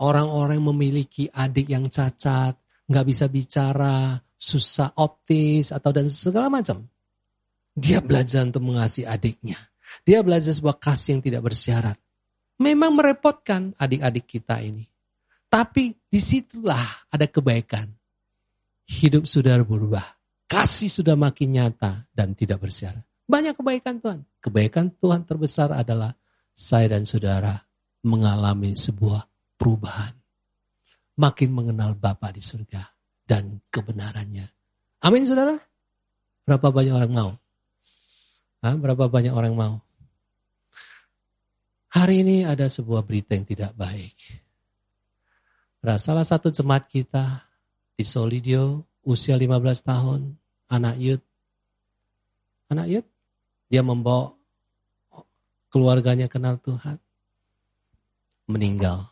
Orang-orang 0.00 0.64
memiliki 0.64 1.28
adik 1.28 1.68
yang 1.68 1.92
cacat, 1.92 2.56
nggak 2.88 3.06
bisa 3.06 3.28
bicara, 3.28 4.16
susah 4.40 4.96
optis, 4.96 5.76
atau 5.76 5.92
dan 5.92 6.08
segala 6.08 6.48
macam. 6.48 6.88
Dia 7.76 8.00
belajar 8.00 8.48
untuk 8.48 8.64
mengasihi 8.64 9.04
adiknya. 9.04 9.60
Dia 10.02 10.24
belajar 10.24 10.56
sebuah 10.56 10.80
kasih 10.80 11.18
yang 11.18 11.22
tidak 11.22 11.42
bersyarat. 11.44 11.98
Memang 12.60 12.96
merepotkan 12.96 13.76
adik-adik 13.76 14.24
kita 14.24 14.64
ini. 14.64 14.88
Tapi 15.50 15.92
di 16.08 16.20
situlah 16.20 17.08
ada 17.12 17.26
kebaikan. 17.28 17.88
Hidup 18.88 19.28
sudah 19.28 19.60
berubah. 19.62 20.04
Kasih 20.50 20.90
sudah 20.90 21.14
makin 21.14 21.54
nyata 21.54 22.10
dan 22.10 22.34
tidak 22.34 22.58
bersyarat. 22.58 23.06
Banyak 23.30 23.54
kebaikan 23.54 24.02
Tuhan. 24.02 24.26
Kebaikan 24.42 24.90
Tuhan 24.98 25.22
terbesar 25.22 25.70
adalah 25.70 26.10
saya 26.50 26.98
dan 26.98 27.06
saudara 27.06 27.54
mengalami 28.02 28.74
sebuah 28.74 29.29
perubahan. 29.60 30.16
Makin 31.20 31.52
mengenal 31.52 31.92
Bapa 31.92 32.32
di 32.32 32.40
surga 32.40 32.80
dan 33.28 33.60
kebenarannya. 33.68 34.48
Amin 35.04 35.28
saudara? 35.28 35.60
Berapa 36.48 36.72
banyak 36.72 36.96
orang 36.96 37.12
mau? 37.12 37.30
Hah? 38.64 38.72
Berapa 38.80 39.12
banyak 39.12 39.36
orang 39.36 39.52
mau? 39.52 39.74
Hari 41.92 42.24
ini 42.24 42.48
ada 42.48 42.64
sebuah 42.72 43.04
berita 43.04 43.36
yang 43.36 43.44
tidak 43.44 43.76
baik. 43.76 44.16
Salah 46.00 46.24
satu 46.24 46.48
jemaat 46.48 46.88
kita 46.88 47.44
di 47.92 48.04
Solidio, 48.06 48.88
usia 49.04 49.36
15 49.36 49.84
tahun, 49.84 50.20
anak 50.72 50.96
yud. 50.96 51.20
Anak 52.72 52.86
yud, 52.88 53.06
dia 53.68 53.84
membawa 53.84 54.32
keluarganya 55.68 56.32
kenal 56.32 56.56
Tuhan. 56.62 56.96
Meninggal 58.48 59.10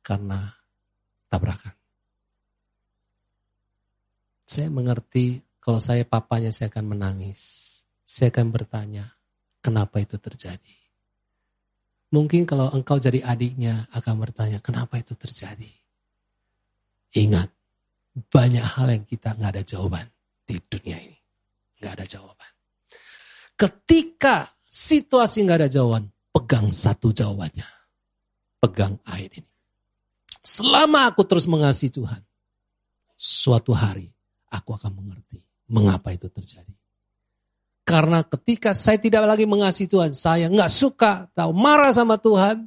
karena 0.00 0.54
tabrakan. 1.30 1.76
Saya 4.50 4.66
mengerti 4.66 5.38
kalau 5.62 5.78
saya 5.78 6.02
papanya 6.02 6.50
saya 6.50 6.72
akan 6.72 6.96
menangis. 6.96 7.68
Saya 8.02 8.34
akan 8.34 8.50
bertanya, 8.50 9.14
kenapa 9.62 10.02
itu 10.02 10.18
terjadi? 10.18 10.76
Mungkin 12.10 12.42
kalau 12.42 12.66
engkau 12.74 12.98
jadi 12.98 13.22
adiknya 13.22 13.86
akan 13.94 14.18
bertanya, 14.18 14.58
kenapa 14.58 14.98
itu 14.98 15.14
terjadi? 15.14 15.70
Ingat, 17.14 17.54
banyak 18.34 18.66
hal 18.66 18.90
yang 18.90 19.04
kita 19.06 19.38
nggak 19.38 19.52
ada 19.54 19.62
jawaban 19.62 20.10
di 20.42 20.58
dunia 20.58 20.98
ini. 20.98 21.18
Nggak 21.78 21.92
ada 22.02 22.06
jawaban. 22.10 22.52
Ketika 23.54 24.50
situasi 24.66 25.46
nggak 25.46 25.58
ada 25.62 25.70
jawaban, 25.70 26.10
pegang 26.34 26.74
satu 26.74 27.14
jawabannya. 27.14 27.68
Pegang 28.58 28.98
ayat 29.06 29.38
ini. 29.38 29.49
Selama 30.40 31.08
aku 31.08 31.22
terus 31.28 31.44
mengasihi 31.44 31.92
Tuhan, 31.92 32.22
suatu 33.16 33.76
hari 33.76 34.08
aku 34.48 34.72
akan 34.72 34.92
mengerti 34.96 35.44
mengapa 35.68 36.10
itu 36.16 36.26
terjadi. 36.32 36.72
Karena 37.84 38.22
ketika 38.24 38.72
saya 38.72 38.96
tidak 38.96 39.26
lagi 39.26 39.44
mengasihi 39.44 39.90
Tuhan, 39.90 40.14
saya 40.14 40.46
nggak 40.48 40.70
suka 40.70 41.28
atau 41.34 41.50
marah 41.52 41.92
sama 41.92 42.16
Tuhan, 42.16 42.64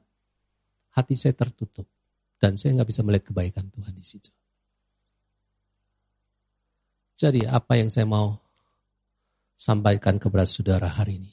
hati 0.94 1.16
saya 1.18 1.34
tertutup 1.34 1.90
dan 2.38 2.60
saya 2.60 2.78
nggak 2.78 2.90
bisa 2.92 3.02
melihat 3.02 3.34
kebaikan 3.34 3.66
Tuhan 3.72 3.94
di 3.98 4.06
situ. 4.06 4.30
Jadi 7.18 7.48
apa 7.48 7.80
yang 7.80 7.88
saya 7.88 8.04
mau 8.04 8.36
sampaikan 9.56 10.20
kepada 10.20 10.44
saudara 10.44 10.92
hari 10.92 11.24
ini? 11.24 11.32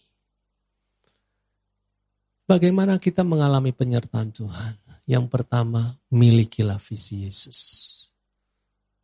Bagaimana 2.46 2.98
kita 2.98 3.26
mengalami 3.26 3.74
penyertaan 3.74 4.30
Tuhan? 4.30 4.74
Yang 5.10 5.26
pertama, 5.26 5.98
milikilah 6.14 6.78
visi 6.78 7.26
Yesus. 7.26 7.58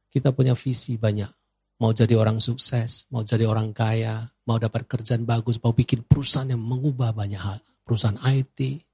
Kita 0.07 0.31
punya 0.31 0.55
visi 0.55 0.95
banyak. 0.95 1.35
Mau 1.83 1.91
jadi 1.91 2.15
orang 2.15 2.39
sukses, 2.39 3.11
mau 3.11 3.27
jadi 3.27 3.43
orang 3.51 3.75
kaya, 3.75 4.31
mau 4.47 4.55
dapat 4.55 4.87
kerjaan 4.87 5.27
bagus, 5.27 5.59
mau 5.59 5.75
bikin 5.75 6.07
perusahaan 6.07 6.47
yang 6.47 6.63
mengubah 6.63 7.11
banyak 7.11 7.43
hal. 7.43 7.59
Perusahaan 7.83 8.23
IT, 8.23 8.87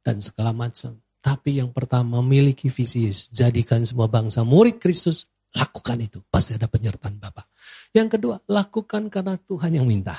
dan 0.00 0.24
segala 0.24 0.56
macam. 0.56 0.96
Tapi 1.22 1.62
yang 1.62 1.70
pertama, 1.70 2.24
miliki 2.24 2.72
visi 2.72 3.06
Yesus. 3.06 3.28
Jadikan 3.28 3.84
semua 3.84 4.08
bangsa 4.08 4.42
murid 4.42 4.80
Kristus, 4.80 5.28
lakukan 5.52 6.00
itu. 6.00 6.18
Pasti 6.26 6.56
ada 6.58 6.66
penyertaan 6.66 7.20
Bapak. 7.20 7.46
Yang 7.94 8.18
kedua, 8.18 8.36
lakukan 8.48 9.06
karena 9.12 9.36
Tuhan 9.36 9.78
yang 9.78 9.86
minta. 9.86 10.16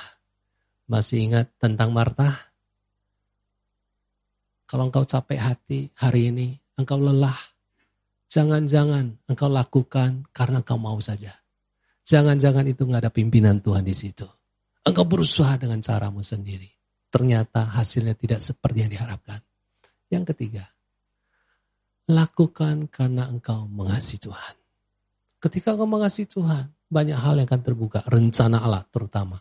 Masih 0.88 1.26
ingat 1.26 1.52
tentang 1.58 1.90
Marta? 1.90 2.53
Kalau 4.64 4.88
engkau 4.88 5.04
capek 5.04 5.38
hati 5.40 5.80
hari 5.96 6.32
ini, 6.32 6.56
engkau 6.80 6.96
lelah, 6.96 7.36
jangan-jangan 8.32 9.28
engkau 9.28 9.48
lakukan 9.52 10.24
karena 10.32 10.64
engkau 10.64 10.80
mau 10.80 10.96
saja. 10.98 11.36
Jangan-jangan 12.04 12.68
itu 12.68 12.84
nggak 12.84 13.08
ada 13.08 13.12
pimpinan 13.12 13.60
Tuhan 13.64 13.84
di 13.84 13.96
situ. 13.96 14.28
Engkau 14.84 15.08
berusaha 15.08 15.56
dengan 15.56 15.80
caramu 15.80 16.20
sendiri. 16.20 16.68
Ternyata 17.08 17.64
hasilnya 17.64 18.12
tidak 18.18 18.40
seperti 18.42 18.84
yang 18.84 18.92
diharapkan. 18.92 19.40
Yang 20.12 20.34
ketiga, 20.34 20.64
lakukan 22.10 22.92
karena 22.92 23.30
engkau 23.30 23.64
mengasihi 23.64 24.20
Tuhan. 24.20 24.54
Ketika 25.40 25.76
engkau 25.76 25.88
mengasihi 25.88 26.28
Tuhan, 26.28 26.68
banyak 26.88 27.16
hal 27.16 27.40
yang 27.40 27.48
akan 27.48 27.62
terbuka. 27.64 28.00
Rencana 28.04 28.60
Allah 28.60 28.84
terutama. 28.88 29.40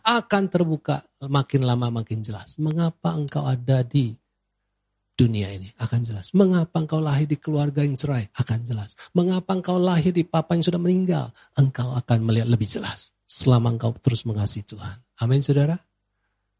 Akan 0.00 0.48
terbuka 0.48 1.04
makin 1.24 1.68
lama 1.68 1.92
makin 2.02 2.24
jelas. 2.24 2.56
Mengapa 2.56 3.12
engkau 3.12 3.44
ada 3.44 3.84
di 3.84 4.16
dunia 5.12 5.52
ini 5.52 5.68
akan 5.76 6.00
jelas. 6.02 6.32
Mengapa 6.32 6.82
engkau 6.82 6.98
lahir 6.98 7.28
di 7.28 7.36
keluarga 7.36 7.84
yang 7.84 7.94
cerai 7.94 8.28
akan 8.32 8.58
jelas. 8.64 8.96
Mengapa 9.12 9.52
engkau 9.52 9.76
lahir 9.76 10.10
di 10.10 10.24
papa 10.24 10.56
yang 10.56 10.64
sudah 10.64 10.80
meninggal 10.80 11.30
engkau 11.56 11.92
akan 11.92 12.18
melihat 12.24 12.48
lebih 12.48 12.68
jelas. 12.68 13.12
Selama 13.28 13.72
engkau 13.76 13.92
terus 14.00 14.24
mengasihi 14.28 14.64
Tuhan. 14.64 14.98
Amin 15.20 15.40
saudara. 15.40 15.76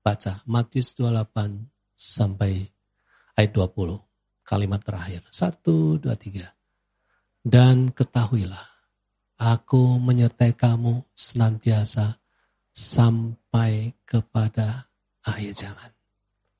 Baca 0.02 0.42
Matius 0.48 0.96
28 0.98 1.96
sampai 1.96 2.66
ayat 3.38 3.52
20. 3.54 4.00
Kalimat 4.42 4.82
terakhir. 4.82 5.22
Satu, 5.30 6.02
dua, 6.02 6.18
tiga. 6.18 6.50
Dan 7.42 7.94
ketahuilah, 7.94 8.66
aku 9.38 9.98
menyertai 10.02 10.58
kamu 10.58 11.06
senantiasa 11.14 12.18
sampai 12.74 13.94
kepada 14.02 14.90
akhir 15.22 15.52
zaman. 15.54 15.90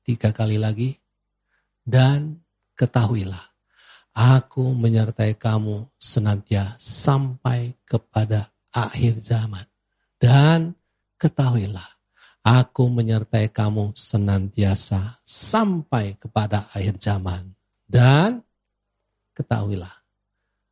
Tiga 0.03 0.31
kali 0.31 0.55
lagi, 0.55 0.95
dan 1.83 2.39
ketahuilah, 2.79 3.43
aku 4.15 4.71
menyertai 4.71 5.35
kamu 5.35 5.91
senantiasa 5.99 6.79
sampai 6.79 7.75
kepada 7.83 8.51
akhir 8.71 9.19
zaman. 9.19 9.67
Dan 10.15 10.73
ketahuilah, 11.19 11.87
aku 12.43 12.87
menyertai 12.87 13.51
kamu 13.51 13.91
senantiasa 13.91 15.19
sampai 15.27 16.15
kepada 16.15 16.71
akhir 16.71 17.03
zaman. 17.03 17.51
Dan 17.83 18.39
ketahuilah, 19.35 19.91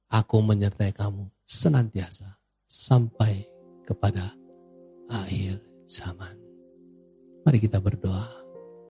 aku 0.07 0.37
menyertai 0.39 0.95
kamu 0.95 1.27
senantiasa 1.43 2.39
sampai 2.71 3.43
kepada 3.83 4.31
akhir 5.11 5.59
zaman. 5.91 6.39
Mari 7.43 7.59
kita 7.59 7.83
berdoa. 7.83 8.40